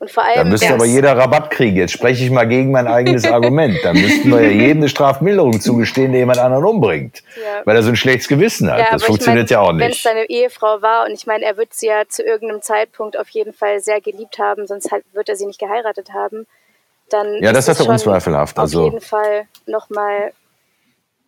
Und 0.00 0.10
vor 0.10 0.24
allem. 0.24 0.34
Da 0.34 0.44
müsste 0.44 0.74
aber 0.74 0.84
jeder 0.84 1.16
Rabatt 1.16 1.52
kriegen. 1.52 1.76
Jetzt 1.76 1.92
spreche 1.92 2.24
ich 2.24 2.30
mal 2.32 2.44
gegen 2.48 2.72
mein 2.72 2.88
eigenes 2.88 3.24
Argument. 3.32 3.78
Da 3.84 3.92
müssten 3.92 4.30
wir 4.30 4.42
ja 4.42 4.50
jedem 4.50 4.78
eine 4.78 4.88
Strafmilderung 4.88 5.60
zugestehen, 5.60 6.10
der 6.10 6.22
jemand 6.22 6.40
anderen 6.40 6.64
umbringt. 6.64 7.22
Ja. 7.40 7.62
Weil 7.64 7.76
er 7.76 7.84
so 7.84 7.90
ein 7.90 7.96
schlechtes 7.96 8.26
Gewissen 8.26 8.68
hat. 8.68 8.80
Ja, 8.80 8.90
das 8.90 9.04
funktioniert 9.04 9.48
mein, 9.48 9.54
ja 9.54 9.60
auch 9.60 9.72
nicht. 9.72 9.84
Wenn 9.84 9.92
es 9.92 10.02
seine 10.02 10.28
Ehefrau 10.28 10.82
war 10.82 11.06
und 11.06 11.12
ich 11.12 11.26
meine, 11.28 11.44
er 11.44 11.56
wird 11.56 11.72
sie 11.72 11.86
ja 11.86 12.02
zu 12.08 12.24
irgendeinem 12.24 12.62
Zeitpunkt 12.62 13.16
auf 13.16 13.28
jeden 13.28 13.52
Fall 13.52 13.78
sehr 13.78 14.00
geliebt 14.00 14.40
haben, 14.40 14.66
sonst 14.66 14.90
halt 14.90 15.04
wird 15.12 15.28
er 15.28 15.36
sie 15.36 15.46
nicht 15.46 15.60
geheiratet 15.60 16.12
haben. 16.12 16.48
Dann 17.08 17.40
ja, 17.40 17.52
das 17.52 17.68
ist 17.68 17.78
doch 17.78 17.86
unzweifelhaft. 17.86 18.58
Auf 18.58 18.62
also 18.62 18.84
jeden 18.86 19.00
Fall 19.00 19.46
nochmal, 19.66 20.32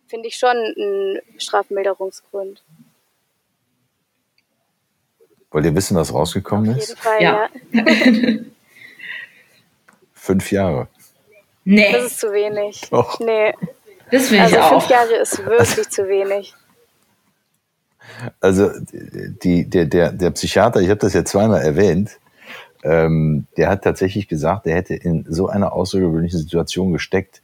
finde 0.07 0.27
ich 0.27 0.35
schon, 0.35 0.57
ein 0.57 1.21
Strafmilderungsgrund. 1.37 2.61
Wollt 5.55 5.65
ihr 5.67 5.73
wissen, 5.73 5.95
was 5.95 6.13
rausgekommen 6.13 6.71
Auf 6.71 6.77
ist? 6.79 6.99
Fall, 6.99 7.23
ja. 7.23 7.47
ja. 7.71 7.85
fünf 10.13 10.51
Jahre. 10.51 10.89
Nee. 11.63 11.93
Das 11.93 12.07
ist 12.07 12.19
zu 12.19 12.33
wenig. 12.33 12.81
Doch. 12.91 13.21
Nee. 13.21 13.53
Das 14.11 14.29
will 14.31 14.41
also 14.41 14.53
ich 14.53 14.61
auch. 14.61 14.81
Fünf 14.81 14.89
Jahre 14.89 15.15
ist 15.15 15.37
wirklich 15.37 15.59
also, 15.61 15.83
zu 15.83 16.09
wenig. 16.09 16.53
Also 18.41 18.69
die, 18.81 19.63
der, 19.69 19.85
der, 19.85 20.11
der 20.11 20.31
Psychiater, 20.31 20.81
ich 20.81 20.89
habe 20.89 20.99
das 20.99 21.13
ja 21.13 21.23
zweimal 21.23 21.61
erwähnt, 21.61 22.19
ähm, 22.83 23.47
der 23.55 23.69
hat 23.69 23.85
tatsächlich 23.85 24.27
gesagt, 24.27 24.67
er 24.67 24.75
hätte 24.75 24.93
in 24.93 25.25
so 25.29 25.47
einer 25.47 25.71
außergewöhnlichen 25.71 26.39
Situation 26.39 26.91
gesteckt, 26.91 27.41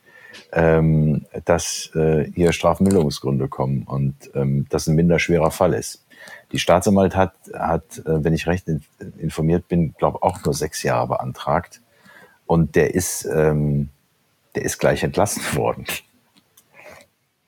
ähm, 0.51 1.27
dass 1.45 1.91
äh, 1.95 2.29
hier 2.35 2.51
Strafmilderungsgründe 2.51 3.47
kommen 3.47 3.83
und 3.83 4.15
ähm, 4.35 4.65
das 4.69 4.87
ein 4.87 4.95
minder 4.95 5.17
schwerer 5.17 5.51
Fall 5.51 5.73
ist. 5.73 6.03
Die 6.51 6.59
Staatsanwalt 6.59 7.15
hat, 7.15 7.33
hat 7.53 7.99
äh, 7.99 8.23
wenn 8.23 8.33
ich 8.33 8.47
recht 8.47 8.65
informiert 9.17 9.67
bin, 9.67 9.93
glaube 9.97 10.21
auch 10.21 10.43
nur 10.43 10.53
sechs 10.53 10.83
Jahre 10.83 11.07
beantragt. 11.07 11.81
Und 12.45 12.75
der 12.75 12.93
ist, 12.93 13.25
ähm, 13.25 13.89
der 14.55 14.63
ist 14.63 14.77
gleich 14.77 15.03
entlassen 15.03 15.43
worden. 15.55 15.85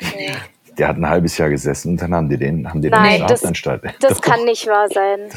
Okay. 0.01 0.33
Der 0.77 0.87
hat 0.87 0.97
ein 0.97 1.07
halbes 1.07 1.37
Jahr 1.37 1.49
gesessen 1.49 1.91
und 1.91 2.01
dann 2.01 2.15
haben 2.15 2.29
die 2.29 2.37
den, 2.37 2.67
haben 2.67 2.81
die 2.81 2.89
Nein, 2.89 3.19
den 3.19 3.23
aus 3.23 3.27
der 3.27 3.35
Haftanstalt. 3.35 3.83
Das, 3.83 3.95
das 3.99 4.21
kann 4.21 4.43
nicht 4.45 4.65
wahr 4.65 4.87
sein. 4.91 5.29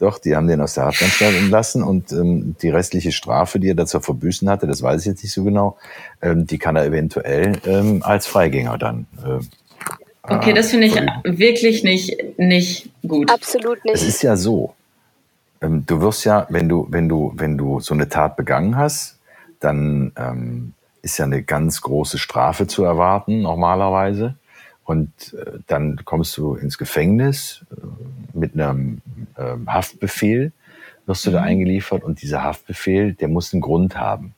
Doch, 0.00 0.18
die 0.18 0.34
haben 0.34 0.48
den 0.48 0.62
aus 0.62 0.74
der 0.74 0.86
Haftanstalt 0.86 1.36
entlassen 1.36 1.82
und 1.82 2.10
ähm, 2.12 2.56
die 2.62 2.70
restliche 2.70 3.12
Strafe, 3.12 3.60
die 3.60 3.68
er 3.68 3.74
dazu 3.74 4.00
verbüßen 4.00 4.48
hatte, 4.48 4.66
das 4.66 4.82
weiß 4.82 5.02
ich 5.02 5.06
jetzt 5.06 5.22
nicht 5.22 5.34
so 5.34 5.44
genau, 5.44 5.76
ähm, 6.22 6.46
die 6.46 6.56
kann 6.56 6.74
er 6.76 6.86
eventuell 6.86 7.60
ähm, 7.66 8.02
als 8.02 8.26
Freigänger 8.26 8.78
dann 8.78 9.06
äh, 9.22 9.44
Okay, 10.30 10.52
das 10.52 10.70
finde 10.70 10.86
ich 10.86 10.94
wirklich 11.24 11.82
nicht, 11.82 12.16
nicht 12.38 12.90
gut. 13.06 13.30
Absolut 13.30 13.84
nicht. 13.84 13.96
Es 13.96 14.02
ist 14.02 14.22
ja 14.22 14.36
so. 14.36 14.74
Ähm, 15.60 15.84
du 15.86 16.00
wirst 16.00 16.24
ja, 16.24 16.46
wenn 16.50 16.68
du, 16.68 16.86
wenn 16.90 17.08
du, 17.08 17.32
wenn 17.34 17.58
du 17.58 17.80
so 17.80 17.94
eine 17.94 18.08
Tat 18.08 18.36
begangen 18.36 18.76
hast, 18.76 19.18
dann 19.58 20.12
ähm, 20.16 20.72
ist 21.02 21.18
ja 21.18 21.24
eine 21.24 21.42
ganz 21.42 21.80
große 21.80 22.18
Strafe 22.18 22.66
zu 22.66 22.84
erwarten, 22.84 23.42
normalerweise. 23.42 24.36
Und 24.84 25.34
äh, 25.34 25.58
dann 25.66 26.00
kommst 26.04 26.36
du 26.36 26.54
ins 26.54 26.78
Gefängnis 26.78 27.64
äh, 27.70 28.38
mit 28.38 28.54
einem 28.54 29.02
äh, 29.36 29.56
Haftbefehl, 29.66 30.52
wirst 31.06 31.26
du 31.26 31.30
mhm. 31.30 31.34
da 31.34 31.42
eingeliefert 31.42 32.04
und 32.04 32.22
dieser 32.22 32.42
Haftbefehl, 32.42 33.14
der 33.14 33.28
muss 33.28 33.52
einen 33.52 33.62
Grund 33.62 33.96
haben. 33.96 34.34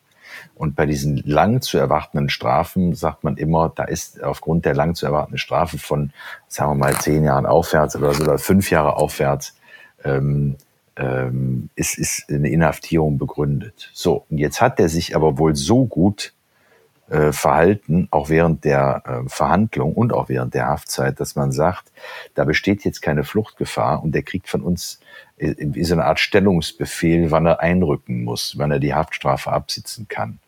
Und 0.62 0.76
bei 0.76 0.86
diesen 0.86 1.16
lang 1.24 1.60
zu 1.60 1.76
erwartenden 1.76 2.28
Strafen 2.28 2.94
sagt 2.94 3.24
man 3.24 3.36
immer, 3.36 3.72
da 3.74 3.82
ist 3.82 4.22
aufgrund 4.22 4.64
der 4.64 4.76
lang 4.76 4.94
zu 4.94 5.06
erwartenden 5.06 5.38
Strafe 5.38 5.76
von, 5.76 6.12
sagen 6.46 6.70
wir 6.70 6.74
mal, 6.76 6.96
zehn 6.98 7.24
Jahren 7.24 7.46
aufwärts 7.46 7.96
oder 7.96 8.14
so, 8.14 8.22
oder 8.22 8.38
fünf 8.38 8.70
Jahre 8.70 8.94
aufwärts, 8.94 9.56
ähm, 10.04 10.54
ähm, 10.94 11.68
ist, 11.74 11.98
ist 11.98 12.30
eine 12.30 12.48
Inhaftierung 12.48 13.18
begründet. 13.18 13.90
So, 13.92 14.24
und 14.30 14.38
jetzt 14.38 14.60
hat 14.60 14.78
der 14.78 14.88
sich 14.88 15.16
aber 15.16 15.36
wohl 15.36 15.56
so 15.56 15.84
gut 15.84 16.32
äh, 17.10 17.32
verhalten, 17.32 18.06
auch 18.12 18.28
während 18.28 18.64
der 18.64 19.02
äh, 19.04 19.28
Verhandlung 19.28 19.94
und 19.94 20.12
auch 20.12 20.28
während 20.28 20.54
der 20.54 20.68
Haftzeit, 20.68 21.18
dass 21.18 21.34
man 21.34 21.50
sagt, 21.50 21.90
da 22.36 22.44
besteht 22.44 22.84
jetzt 22.84 23.02
keine 23.02 23.24
Fluchtgefahr 23.24 24.00
und 24.00 24.14
der 24.14 24.22
kriegt 24.22 24.48
von 24.48 24.62
uns 24.62 25.00
äh, 25.38 25.56
wie 25.58 25.82
so 25.82 25.94
eine 25.94 26.04
Art 26.04 26.20
Stellungsbefehl, 26.20 27.32
wann 27.32 27.46
er 27.46 27.58
einrücken 27.58 28.22
muss, 28.22 28.54
wann 28.58 28.70
er 28.70 28.78
die 28.78 28.94
Haftstrafe 28.94 29.50
absitzen 29.50 30.06
kann. 30.06 30.38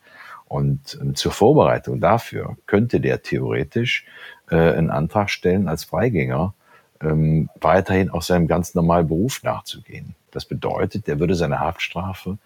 Und 0.55 0.97
ähm, 1.01 1.17
zur 1.17 1.33
Vorbereitung 1.33 2.01
dafür 2.01 2.57
könnte 2.67 3.01
der 3.01 3.25
theoretisch 3.25 4.07
äh, 4.53 4.55
einen 4.55 4.90
Antrag 4.90 5.29
stellen 5.29 5.67
als 5.67 5.83
Freigänger, 5.83 6.55
ähm, 7.01 7.51
weiterhin 7.61 8.09
auch 8.09 8.23
seinem 8.23 8.47
ganz 8.47 8.73
normalen 8.77 9.09
Beruf 9.09 9.43
nachzugehen. 9.43 10.14
Das 10.31 10.45
bedeutet, 10.45 11.09
er 11.09 11.19
würde 11.19 11.35
seine 11.35 11.59
Haftstrafe 11.59 12.38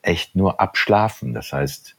echt 0.00 0.36
nur 0.36 0.58
abschlafen. 0.58 1.34
Das 1.34 1.52
heißt, 1.52 1.96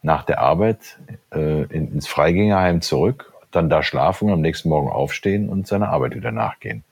nach 0.00 0.22
der 0.22 0.40
Arbeit 0.40 0.98
äh, 1.34 1.64
in, 1.64 1.92
ins 1.92 2.08
Freigängerheim 2.08 2.80
zurück, 2.80 3.34
dann 3.50 3.68
da 3.68 3.82
schlafen 3.82 4.28
und 4.28 4.32
am 4.32 4.40
nächsten 4.40 4.70
Morgen 4.70 4.88
aufstehen 4.88 5.50
und 5.50 5.66
seiner 5.66 5.90
Arbeit 5.90 6.14
wieder 6.14 6.32
nachgehen. 6.32 6.82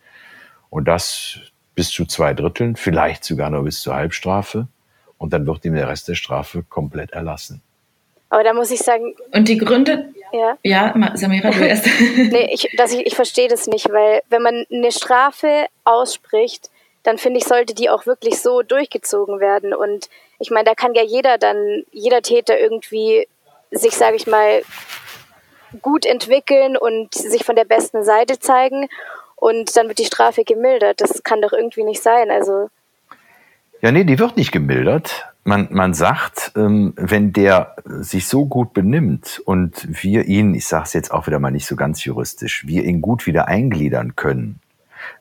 Und 0.69 0.87
das 0.87 1.39
bis 1.75 1.89
zu 1.89 2.05
zwei 2.05 2.35
Dritteln, 2.35 2.77
vielleicht 2.77 3.25
sogar 3.25 3.49
nur 3.49 3.65
bis 3.65 3.81
zur 3.81 3.95
Halbstrafe. 3.95 4.69
Und 5.17 5.33
dann 5.33 5.47
wird 5.47 5.65
ihm 5.65 5.75
der 5.75 5.89
Rest 5.89 6.09
der 6.09 6.15
Strafe 6.15 6.63
komplett 6.63 7.13
erlassen. 7.13 7.63
Aber 8.29 8.43
da 8.43 8.53
muss 8.53 8.71
ich 8.71 8.81
sagen. 8.81 9.15
Und 9.33 9.49
die 9.49 9.59
Gründe. 9.59 10.13
Ja, 10.33 10.59
ja 10.63 11.11
Samira, 11.15 11.51
du 11.51 11.65
erst. 11.65 11.87
nee, 12.17 12.49
ich, 12.53 12.69
dass 12.77 12.93
ich, 12.93 13.07
ich 13.07 13.15
verstehe 13.15 13.49
das 13.49 13.67
nicht, 13.67 13.91
weil 13.91 14.23
wenn 14.29 14.43
man 14.43 14.67
eine 14.71 14.91
Strafe 14.91 15.67
ausspricht, 15.85 16.71
dann 17.05 17.19
finde 17.19 17.39
ich, 17.39 17.45
sollte 17.45 17.75
die 17.75 17.89
auch 17.89 18.07
wirklich 18.07 18.41
so 18.41 18.63
durchgezogen 18.63 19.39
werden. 19.39 19.73
Und 19.73 20.11
ich 20.41 20.51
meine, 20.51 20.65
da 20.65 20.75
kann 20.75 20.95
ja 20.95 21.03
jeder 21.03 21.39
dann, 21.39 21.85
jeder 21.93 22.21
Täter 22.21 22.59
irgendwie 22.59 23.29
sich, 23.71 23.97
sage 23.97 24.17
ich 24.17 24.27
mal, 24.27 24.63
gut 25.83 26.05
entwickeln 26.05 26.77
und 26.77 27.15
sich 27.15 27.45
von 27.45 27.55
der 27.55 27.65
besten 27.65 28.03
Seite 28.05 28.41
zeigen. 28.41 28.89
Und 29.37 29.77
dann 29.77 29.87
wird 29.87 29.99
die 29.99 30.05
Strafe 30.05 30.43
gemildert. 30.45 31.01
Das 31.01 31.23
kann 31.23 31.43
doch 31.43 31.53
irgendwie 31.53 31.85
nicht 31.85 32.03
sein. 32.03 32.31
Also. 32.31 32.71
Ja, 33.83 33.93
nee, 33.93 34.05
die 34.05 34.19
wird 34.19 34.37
nicht 34.37 34.51
gemildert. 34.51 35.27
Man, 35.47 35.69
man 35.71 35.95
sagt, 35.95 36.53
ähm, 36.57 36.93
wenn 36.97 37.33
der 37.33 37.77
sich 37.85 38.27
so 38.27 38.47
gut 38.47 38.73
benimmt 38.73 39.41
und 39.45 39.87
wir 40.03 40.25
ihn, 40.25 40.55
ich 40.55 40.67
sage 40.67 40.85
es 40.87 40.93
jetzt 40.93 41.13
auch 41.13 41.29
wieder 41.29 41.39
mal 41.39 41.53
nicht 41.53 41.67
so 41.67 41.77
ganz 41.77 42.05
juristisch, 42.05 42.67
wir 42.67 42.83
ihn 42.83 43.01
gut 43.01 43.27
wieder 43.27 43.47
eingliedern 43.47 44.17
können, 44.17 44.59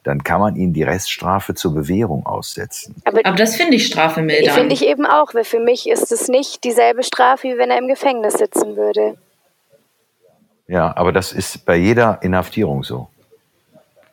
dann 0.04 0.24
kann 0.24 0.40
man 0.40 0.56
ihn 0.56 0.74
die 0.74 0.82
Reststrafe 0.82 1.54
zur 1.54 1.76
Bewährung 1.76 2.26
aussetzen. 2.26 2.96
Aber, 3.06 3.20
Aber 3.24 3.36
das 3.36 3.56
finde 3.56 3.76
ich 3.76 3.86
Strafe 3.86 4.24
milder. 4.24 4.52
Finde 4.52 4.74
ich 4.74 4.84
eben 4.84 5.06
auch, 5.06 5.36
weil 5.36 5.44
für 5.44 5.60
mich 5.60 5.88
ist 5.88 6.12
es 6.12 6.28
nicht 6.28 6.64
dieselbe 6.64 7.04
Strafe, 7.04 7.50
wie 7.50 7.58
wenn 7.60 7.70
er 7.70 7.78
im 7.78 7.88
Gefängnis 7.88 8.34
sitzen 8.34 8.76
würde. 8.76 9.18
Ja, 10.68 10.96
aber 10.98 11.12
das 11.12 11.34
ist 11.34 11.66
bei 11.66 11.76
jeder 11.76 12.18
Inhaftierung 12.24 12.84
so. 12.84 13.10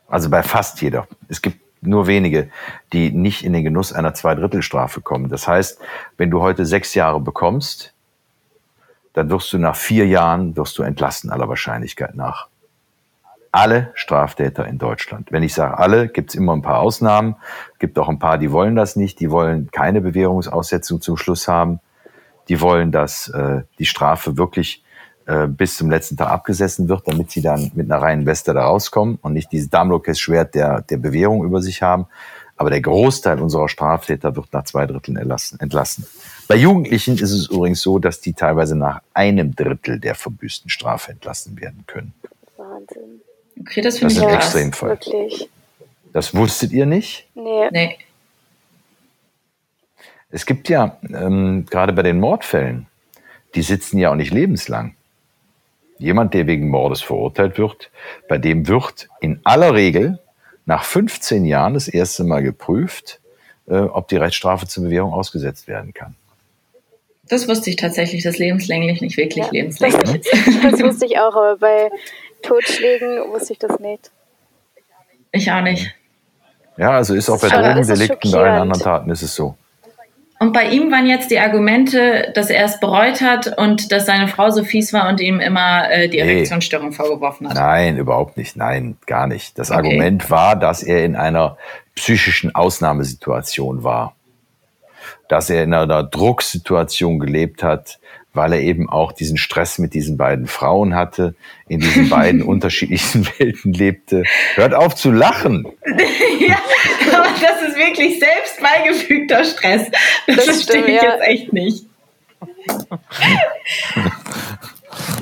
Also 0.07 0.29
bei 0.29 0.43
fast 0.43 0.79
jeder. 0.79 1.07
Es 1.27 1.41
gibt 1.41 1.62
nur 1.85 2.07
wenige, 2.07 2.49
die 2.91 3.11
nicht 3.11 3.43
in 3.43 3.53
den 3.53 3.63
Genuss 3.63 3.93
einer 3.93 4.13
Zweidrittelstrafe 4.13 5.01
kommen. 5.01 5.29
Das 5.29 5.47
heißt, 5.47 5.79
wenn 6.17 6.29
du 6.29 6.41
heute 6.41 6.65
sechs 6.65 6.93
Jahre 6.93 7.19
bekommst, 7.19 7.93
dann 9.13 9.29
wirst 9.29 9.53
du 9.53 9.57
nach 9.57 9.75
vier 9.75 10.07
Jahren 10.07 10.55
wirst 10.57 10.77
du 10.77 10.83
entlassen 10.83 11.29
aller 11.29 11.47
Wahrscheinlichkeit 11.47 12.15
nach 12.15 12.47
alle 13.53 13.91
Straftäter 13.93 14.65
in 14.65 14.79
Deutschland. 14.79 15.31
Wenn 15.31 15.43
ich 15.43 15.53
sage 15.53 15.77
alle, 15.77 16.07
gibt 16.07 16.31
es 16.31 16.35
immer 16.35 16.53
ein 16.53 16.63
paar 16.63 16.79
Ausnahmen. 16.79 17.35
Gibt 17.77 17.99
auch 17.99 18.09
ein 18.09 18.17
paar, 18.17 18.39
die 18.39 18.51
wollen 18.51 18.75
das 18.75 18.95
nicht. 18.95 19.19
Die 19.19 19.29
wollen 19.29 19.69
keine 19.71 20.01
Bewährungsaussetzung 20.01 21.01
zum 21.01 21.17
Schluss 21.17 21.47
haben. 21.47 21.79
Die 22.49 22.61
wollen, 22.61 22.91
dass 22.91 23.29
äh, 23.29 23.61
die 23.77 23.85
Strafe 23.85 24.37
wirklich 24.37 24.83
äh, 25.25 25.47
bis 25.47 25.77
zum 25.77 25.89
letzten 25.89 26.17
Tag 26.17 26.29
abgesessen 26.29 26.89
wird, 26.89 27.07
damit 27.07 27.31
sie 27.31 27.41
dann 27.41 27.71
mit 27.75 27.89
einer 27.89 28.01
reinen 28.01 28.25
Weste 28.25 28.53
da 28.53 28.65
rauskommen 28.65 29.19
und 29.21 29.33
nicht 29.33 29.51
dieses 29.51 29.69
Damoklesschwert 29.69 30.55
der, 30.55 30.81
der 30.81 30.97
Bewährung 30.97 31.45
über 31.45 31.61
sich 31.61 31.81
haben. 31.81 32.07
Aber 32.55 32.69
der 32.69 32.81
Großteil 32.81 33.39
unserer 33.39 33.67
Straftäter 33.67 34.35
wird 34.35 34.51
nach 34.53 34.65
zwei 34.65 34.85
Dritteln 34.85 35.17
erlassen, 35.17 35.59
entlassen. 35.59 36.05
Bei 36.47 36.55
Jugendlichen 36.55 37.13
ist 37.15 37.31
es 37.31 37.49
übrigens 37.49 37.81
so, 37.81 37.99
dass 37.99 38.21
die 38.21 38.33
teilweise 38.33 38.75
nach 38.75 39.01
einem 39.13 39.55
Drittel 39.55 39.99
der 39.99 40.15
verbüßten 40.15 40.69
Strafe 40.69 41.11
entlassen 41.11 41.59
werden 41.59 41.83
können. 41.87 42.13
Wahnsinn. 42.57 43.21
Okay, 43.59 43.81
das 43.81 43.99
finde 43.99 44.13
ich 44.13 44.19
krass. 44.19 44.35
Extremfall. 44.35 44.89
Wirklich. 44.89 45.49
Das 46.11 46.35
wusstet 46.35 46.71
ihr 46.71 46.85
nicht? 46.85 47.27
Nee. 47.33 47.69
nee. 47.71 47.97
Es 50.29 50.45
gibt 50.45 50.67
ja, 50.69 50.97
ähm, 51.03 51.65
gerade 51.69 51.93
bei 51.93 52.01
den 52.01 52.19
Mordfällen, 52.19 52.87
die 53.55 53.61
sitzen 53.61 53.99
ja 53.99 54.11
auch 54.11 54.15
nicht 54.15 54.33
lebenslang. 54.33 54.95
Jemand, 55.99 56.33
der 56.33 56.47
wegen 56.47 56.69
Mordes 56.69 57.01
verurteilt 57.01 57.57
wird, 57.57 57.91
bei 58.27 58.37
dem 58.37 58.67
wird 58.67 59.09
in 59.21 59.39
aller 59.43 59.73
Regel 59.73 60.19
nach 60.65 60.83
15 60.83 61.45
Jahren 61.45 61.73
das 61.73 61.87
erste 61.87 62.23
Mal 62.23 62.41
geprüft, 62.41 63.19
äh, 63.67 63.75
ob 63.75 64.07
die 64.07 64.17
Rechtsstrafe 64.17 64.67
zur 64.67 64.83
Bewährung 64.83 65.13
ausgesetzt 65.13 65.67
werden 65.67 65.93
kann. 65.93 66.15
Das 67.29 67.47
wusste 67.47 67.69
ich 67.69 67.77
tatsächlich, 67.77 68.23
dass 68.23 68.37
lebenslänglich 68.37 69.01
nicht 69.01 69.17
wirklich 69.17 69.45
ja, 69.45 69.51
lebenslänglich 69.51 70.15
ist. 70.15 70.63
Das 70.63 70.81
wusste 70.81 71.05
ich 71.05 71.17
auch, 71.19 71.35
aber 71.35 71.57
bei 71.57 71.89
Totschlägen 72.41 73.31
wusste 73.31 73.53
ich 73.53 73.59
das 73.59 73.79
nicht. 73.79 74.11
Ich 75.31 75.51
auch 75.51 75.61
nicht. 75.61 75.95
Ja, 76.77 76.91
also 76.91 77.13
ist 77.13 77.29
auch 77.29 77.39
bei 77.39 77.49
Drogendelikten, 77.49 78.31
bei 78.31 78.39
allen 78.39 78.61
anderen 78.61 78.81
Taten 78.81 79.09
ist 79.09 79.21
es 79.21 79.33
so. 79.35 79.55
Und 80.43 80.51
bei 80.51 80.65
ihm 80.65 80.91
waren 80.91 81.05
jetzt 81.05 81.31
die 81.31 81.39
Argumente, 81.39 82.29
dass 82.35 82.49
er 82.49 82.65
es 82.65 82.77
bereut 82.81 83.21
hat 83.21 83.57
und 83.57 83.93
dass 83.93 84.05
seine 84.05 84.27
Frau 84.27 84.49
so 84.49 84.65
fies 84.65 84.91
war 84.91 85.07
und 85.07 85.21
ihm 85.21 85.39
immer 85.39 85.89
äh, 85.89 86.09
die 86.09 86.19
Erektionsstörung 86.19 86.89
nee. 86.89 86.95
vorgeworfen 86.95 87.47
hat. 87.47 87.55
Nein, 87.55 87.95
überhaupt 87.95 88.35
nicht. 88.35 88.57
Nein, 88.57 88.97
gar 89.05 89.25
nicht. 89.25 89.57
Das 89.57 89.71
okay. 89.71 89.77
Argument 89.77 90.29
war, 90.29 90.57
dass 90.57 90.83
er 90.83 91.05
in 91.05 91.15
einer 91.15 91.55
psychischen 91.95 92.53
Ausnahmesituation 92.53 93.85
war. 93.85 94.17
Dass 95.29 95.49
er 95.49 95.63
in 95.63 95.73
einer 95.73 96.03
Drucksituation 96.03 97.19
gelebt 97.19 97.63
hat, 97.63 97.99
weil 98.33 98.53
er 98.53 98.61
eben 98.61 98.89
auch 98.89 99.11
diesen 99.11 99.37
Stress 99.37 99.77
mit 99.77 99.93
diesen 99.93 100.17
beiden 100.17 100.47
Frauen 100.47 100.95
hatte, 100.95 101.35
in 101.67 101.79
diesen 101.79 102.09
beiden 102.09 102.41
unterschiedlichen 102.43 103.27
Welten 103.39 103.73
lebte. 103.73 104.23
Hört 104.55 104.73
auf 104.73 104.95
zu 104.95 105.11
lachen. 105.11 105.67
ja, 106.39 106.57
aber 107.13 107.29
das 107.39 107.69
ist 107.69 107.77
wirklich 107.77 108.19
selbst 108.19 108.59
beigefügter 108.61 109.43
Stress. 109.43 109.89
Das, 110.27 110.35
das 110.35 110.45
verstehe 110.45 110.85
ich 110.85 111.01
ja. 111.01 111.11
jetzt 111.11 111.21
echt 111.21 111.53
nicht. 111.53 111.85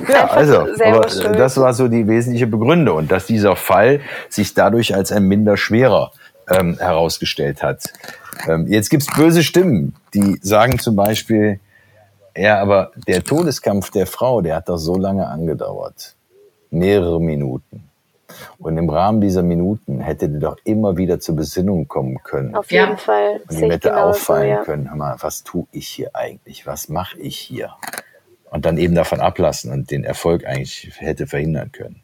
Ja, 0.08 0.26
also, 0.28 0.66
aber 0.84 1.06
das 1.34 1.56
war 1.56 1.72
so 1.72 1.88
die 1.88 2.06
wesentliche 2.06 2.46
Begründung 2.46 2.98
und 2.98 3.12
dass 3.12 3.26
dieser 3.26 3.56
Fall 3.56 4.00
sich 4.28 4.54
dadurch 4.54 4.94
als 4.94 5.12
ein 5.12 5.24
minder 5.24 5.56
schwerer 5.56 6.12
ähm, 6.48 6.78
herausgestellt 6.78 7.62
hat. 7.62 7.92
Ähm, 8.48 8.66
jetzt 8.68 8.90
gibt's 8.90 9.06
böse 9.06 9.42
Stimmen, 9.42 9.94
die 10.14 10.38
sagen 10.42 10.78
zum 10.78 10.96
Beispiel, 10.96 11.60
ja, 12.36 12.60
aber 12.60 12.92
der 13.06 13.22
Todeskampf 13.22 13.90
der 13.90 14.06
Frau, 14.06 14.40
der 14.40 14.56
hat 14.56 14.68
doch 14.68 14.78
so 14.78 14.96
lange 14.96 15.26
angedauert. 15.26 16.16
Mehrere 16.70 17.20
Minuten. 17.20 17.90
Und 18.58 18.78
im 18.78 18.88
Rahmen 18.88 19.20
dieser 19.20 19.42
Minuten 19.42 20.00
hätte 20.00 20.28
die 20.28 20.38
doch 20.38 20.56
immer 20.64 20.96
wieder 20.96 21.20
zur 21.20 21.36
Besinnung 21.36 21.88
kommen 21.88 22.22
können. 22.22 22.54
Auf 22.54 22.70
jeden 22.70 22.92
ja. 22.92 22.96
Fall. 22.96 23.40
Und 23.48 23.60
ihm 23.60 23.70
hätte 23.70 23.96
auffallen 23.96 24.48
ja. 24.48 24.64
können, 24.64 24.88
hör 24.88 24.96
mal, 24.96 25.16
was 25.20 25.44
tue 25.44 25.66
ich 25.72 25.88
hier 25.88 26.10
eigentlich? 26.14 26.66
Was 26.66 26.88
mache 26.88 27.18
ich 27.18 27.36
hier? 27.38 27.74
Und 28.50 28.64
dann 28.64 28.78
eben 28.78 28.94
davon 28.94 29.20
ablassen 29.20 29.70
und 29.70 29.90
den 29.90 30.04
Erfolg 30.04 30.46
eigentlich 30.46 30.92
hätte 30.98 31.26
verhindern 31.26 31.72
können. 31.72 32.02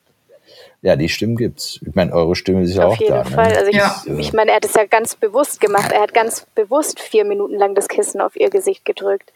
Ja, 0.80 0.96
die 0.96 1.08
Stimmen 1.08 1.36
gibt's. 1.36 1.80
Ich 1.84 1.94
meine, 1.94 2.12
eure 2.12 2.36
Stimme 2.36 2.62
ist 2.62 2.74
ja 2.74 2.86
Auf 2.86 2.94
auch 2.94 3.06
da. 3.06 3.20
Auf 3.20 3.26
jeden 3.26 3.34
Fall. 3.34 3.48
Ne? 3.50 3.58
Also 3.58 3.70
ich, 3.70 3.76
ja. 3.76 4.02
ich 4.18 4.32
meine, 4.32 4.52
er 4.52 4.56
hat 4.56 4.64
es 4.64 4.74
ja 4.74 4.84
ganz 4.84 5.16
bewusst 5.16 5.60
gemacht. 5.60 5.90
Er 5.92 6.02
hat 6.02 6.14
ganz 6.14 6.46
bewusst 6.54 7.00
vier 7.00 7.24
Minuten 7.24 7.54
lang 7.54 7.74
das 7.74 7.88
Kissen 7.88 8.20
auf 8.20 8.36
ihr 8.36 8.50
Gesicht 8.50 8.84
gedrückt 8.84 9.32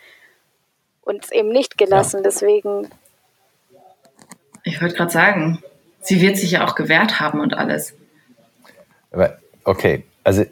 und 1.03 1.31
eben 1.33 1.51
nicht 1.51 1.79
gelassen. 1.79 2.19
Ja. 2.19 2.23
Deswegen. 2.25 2.89
Ich 4.65 4.81
wollte 4.81 4.95
gerade 4.95 5.11
sagen, 5.11 5.63
sie 6.01 6.21
wird 6.21 6.37
sich 6.37 6.53
ja 6.53 6.67
auch 6.67 6.75
gewehrt 6.75 7.21
haben 7.21 7.41
und 7.41 7.55
alles. 7.55 7.95
Aber 9.11 9.39
okay, 9.65 10.05
also 10.25 10.45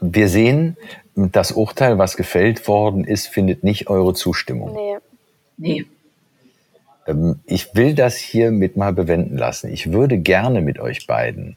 wir 0.00 0.28
sehen, 0.28 0.76
das 1.14 1.52
Urteil, 1.52 1.98
was 1.98 2.16
gefällt 2.16 2.66
worden 2.66 3.04
ist, 3.04 3.28
findet 3.28 3.62
nicht 3.62 3.88
eure 3.88 4.14
Zustimmung. 4.14 4.74
Nee. 4.74 4.96
Nee. 5.56 5.86
Ähm, 7.06 7.40
ich 7.46 7.74
will 7.74 7.94
das 7.94 8.16
hiermit 8.16 8.76
mal 8.76 8.92
bewenden 8.92 9.38
lassen. 9.38 9.72
Ich 9.72 9.92
würde 9.92 10.18
gerne 10.18 10.60
mit 10.60 10.78
euch 10.78 11.06
beiden 11.06 11.56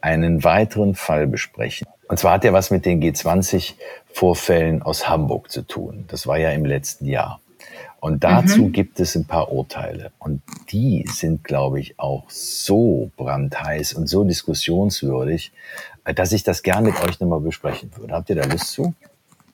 einen 0.00 0.44
weiteren 0.44 0.94
Fall 0.94 1.26
besprechen. 1.26 1.86
Und 2.08 2.18
zwar 2.18 2.34
hat 2.34 2.44
er 2.44 2.52
was 2.52 2.70
mit 2.70 2.86
den 2.86 3.02
G20-Vorfällen 3.02 4.82
aus 4.82 5.08
Hamburg 5.08 5.50
zu 5.50 5.62
tun. 5.62 6.04
Das 6.08 6.26
war 6.26 6.38
ja 6.38 6.50
im 6.50 6.64
letzten 6.64 7.06
Jahr. 7.06 7.40
Und 8.00 8.22
dazu 8.22 8.64
mhm. 8.64 8.72
gibt 8.72 9.00
es 9.00 9.16
ein 9.16 9.26
paar 9.26 9.50
Urteile. 9.52 10.12
Und 10.18 10.40
die 10.70 11.04
sind, 11.12 11.42
glaube 11.42 11.80
ich, 11.80 11.98
auch 11.98 12.24
so 12.28 13.10
brandheiß 13.16 13.94
und 13.94 14.06
so 14.06 14.24
diskussionswürdig, 14.24 15.52
äh, 16.04 16.14
dass 16.14 16.32
ich 16.32 16.44
das 16.44 16.62
gern 16.62 16.84
mit 16.84 16.94
euch 17.02 17.18
nochmal 17.18 17.40
besprechen 17.40 17.90
würde. 17.96 18.14
Habt 18.14 18.30
ihr 18.30 18.36
da 18.36 18.44
Lust 18.44 18.72
zu? 18.72 18.94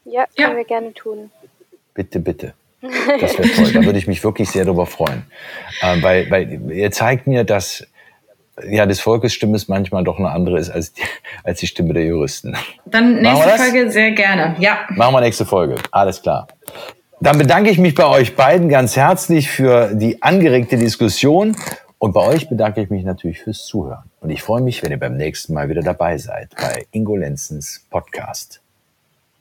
Ja, 0.04 0.26
können 0.36 0.50
ja. 0.50 0.56
wir 0.56 0.64
gerne 0.64 0.92
tun. 0.92 1.30
Bitte, 1.94 2.20
bitte. 2.20 2.52
Das 3.20 3.38
wäre 3.38 3.48
toll. 3.48 3.72
Da 3.72 3.84
würde 3.84 3.98
ich 3.98 4.06
mich 4.06 4.22
wirklich 4.22 4.50
sehr 4.50 4.66
darüber 4.66 4.84
freuen. 4.84 5.24
Ähm, 5.80 6.02
weil, 6.02 6.30
weil 6.30 6.70
ihr 6.70 6.90
zeigt 6.90 7.26
mir, 7.26 7.44
dass 7.44 7.86
ja, 8.62 8.86
des 8.86 9.00
Volkes 9.00 9.32
Stimme 9.32 9.56
ist 9.56 9.68
manchmal 9.68 10.04
doch 10.04 10.18
eine 10.18 10.30
andere 10.30 10.58
ist 10.58 10.70
als 10.70 10.92
die, 10.92 11.02
als 11.42 11.60
die 11.60 11.66
Stimme 11.66 11.94
der 11.94 12.04
Juristen. 12.04 12.56
Dann 12.84 13.20
nächste 13.20 13.48
Folge 13.56 13.90
sehr 13.90 14.12
gerne. 14.12 14.56
Ja. 14.58 14.86
Machen 14.90 15.14
wir 15.14 15.20
nächste 15.20 15.46
Folge. 15.46 15.76
Alles 15.90 16.22
klar. 16.22 16.46
Dann 17.20 17.38
bedanke 17.38 17.70
ich 17.70 17.78
mich 17.78 17.94
bei 17.94 18.06
euch 18.06 18.36
beiden 18.36 18.68
ganz 18.68 18.96
herzlich 18.96 19.50
für 19.50 19.94
die 19.94 20.22
angeregte 20.22 20.76
Diskussion. 20.76 21.56
Und 21.98 22.12
bei 22.12 22.20
euch 22.20 22.48
bedanke 22.48 22.82
ich 22.82 22.90
mich 22.90 23.04
natürlich 23.04 23.40
fürs 23.40 23.64
Zuhören. 23.64 24.10
Und 24.20 24.30
ich 24.30 24.42
freue 24.42 24.60
mich, 24.60 24.82
wenn 24.82 24.90
ihr 24.90 24.98
beim 24.98 25.16
nächsten 25.16 25.54
Mal 25.54 25.68
wieder 25.68 25.82
dabei 25.82 26.18
seid 26.18 26.50
bei 26.56 26.86
Ingo 26.90 27.16
Lenzens 27.16 27.86
Podcast. 27.88 28.63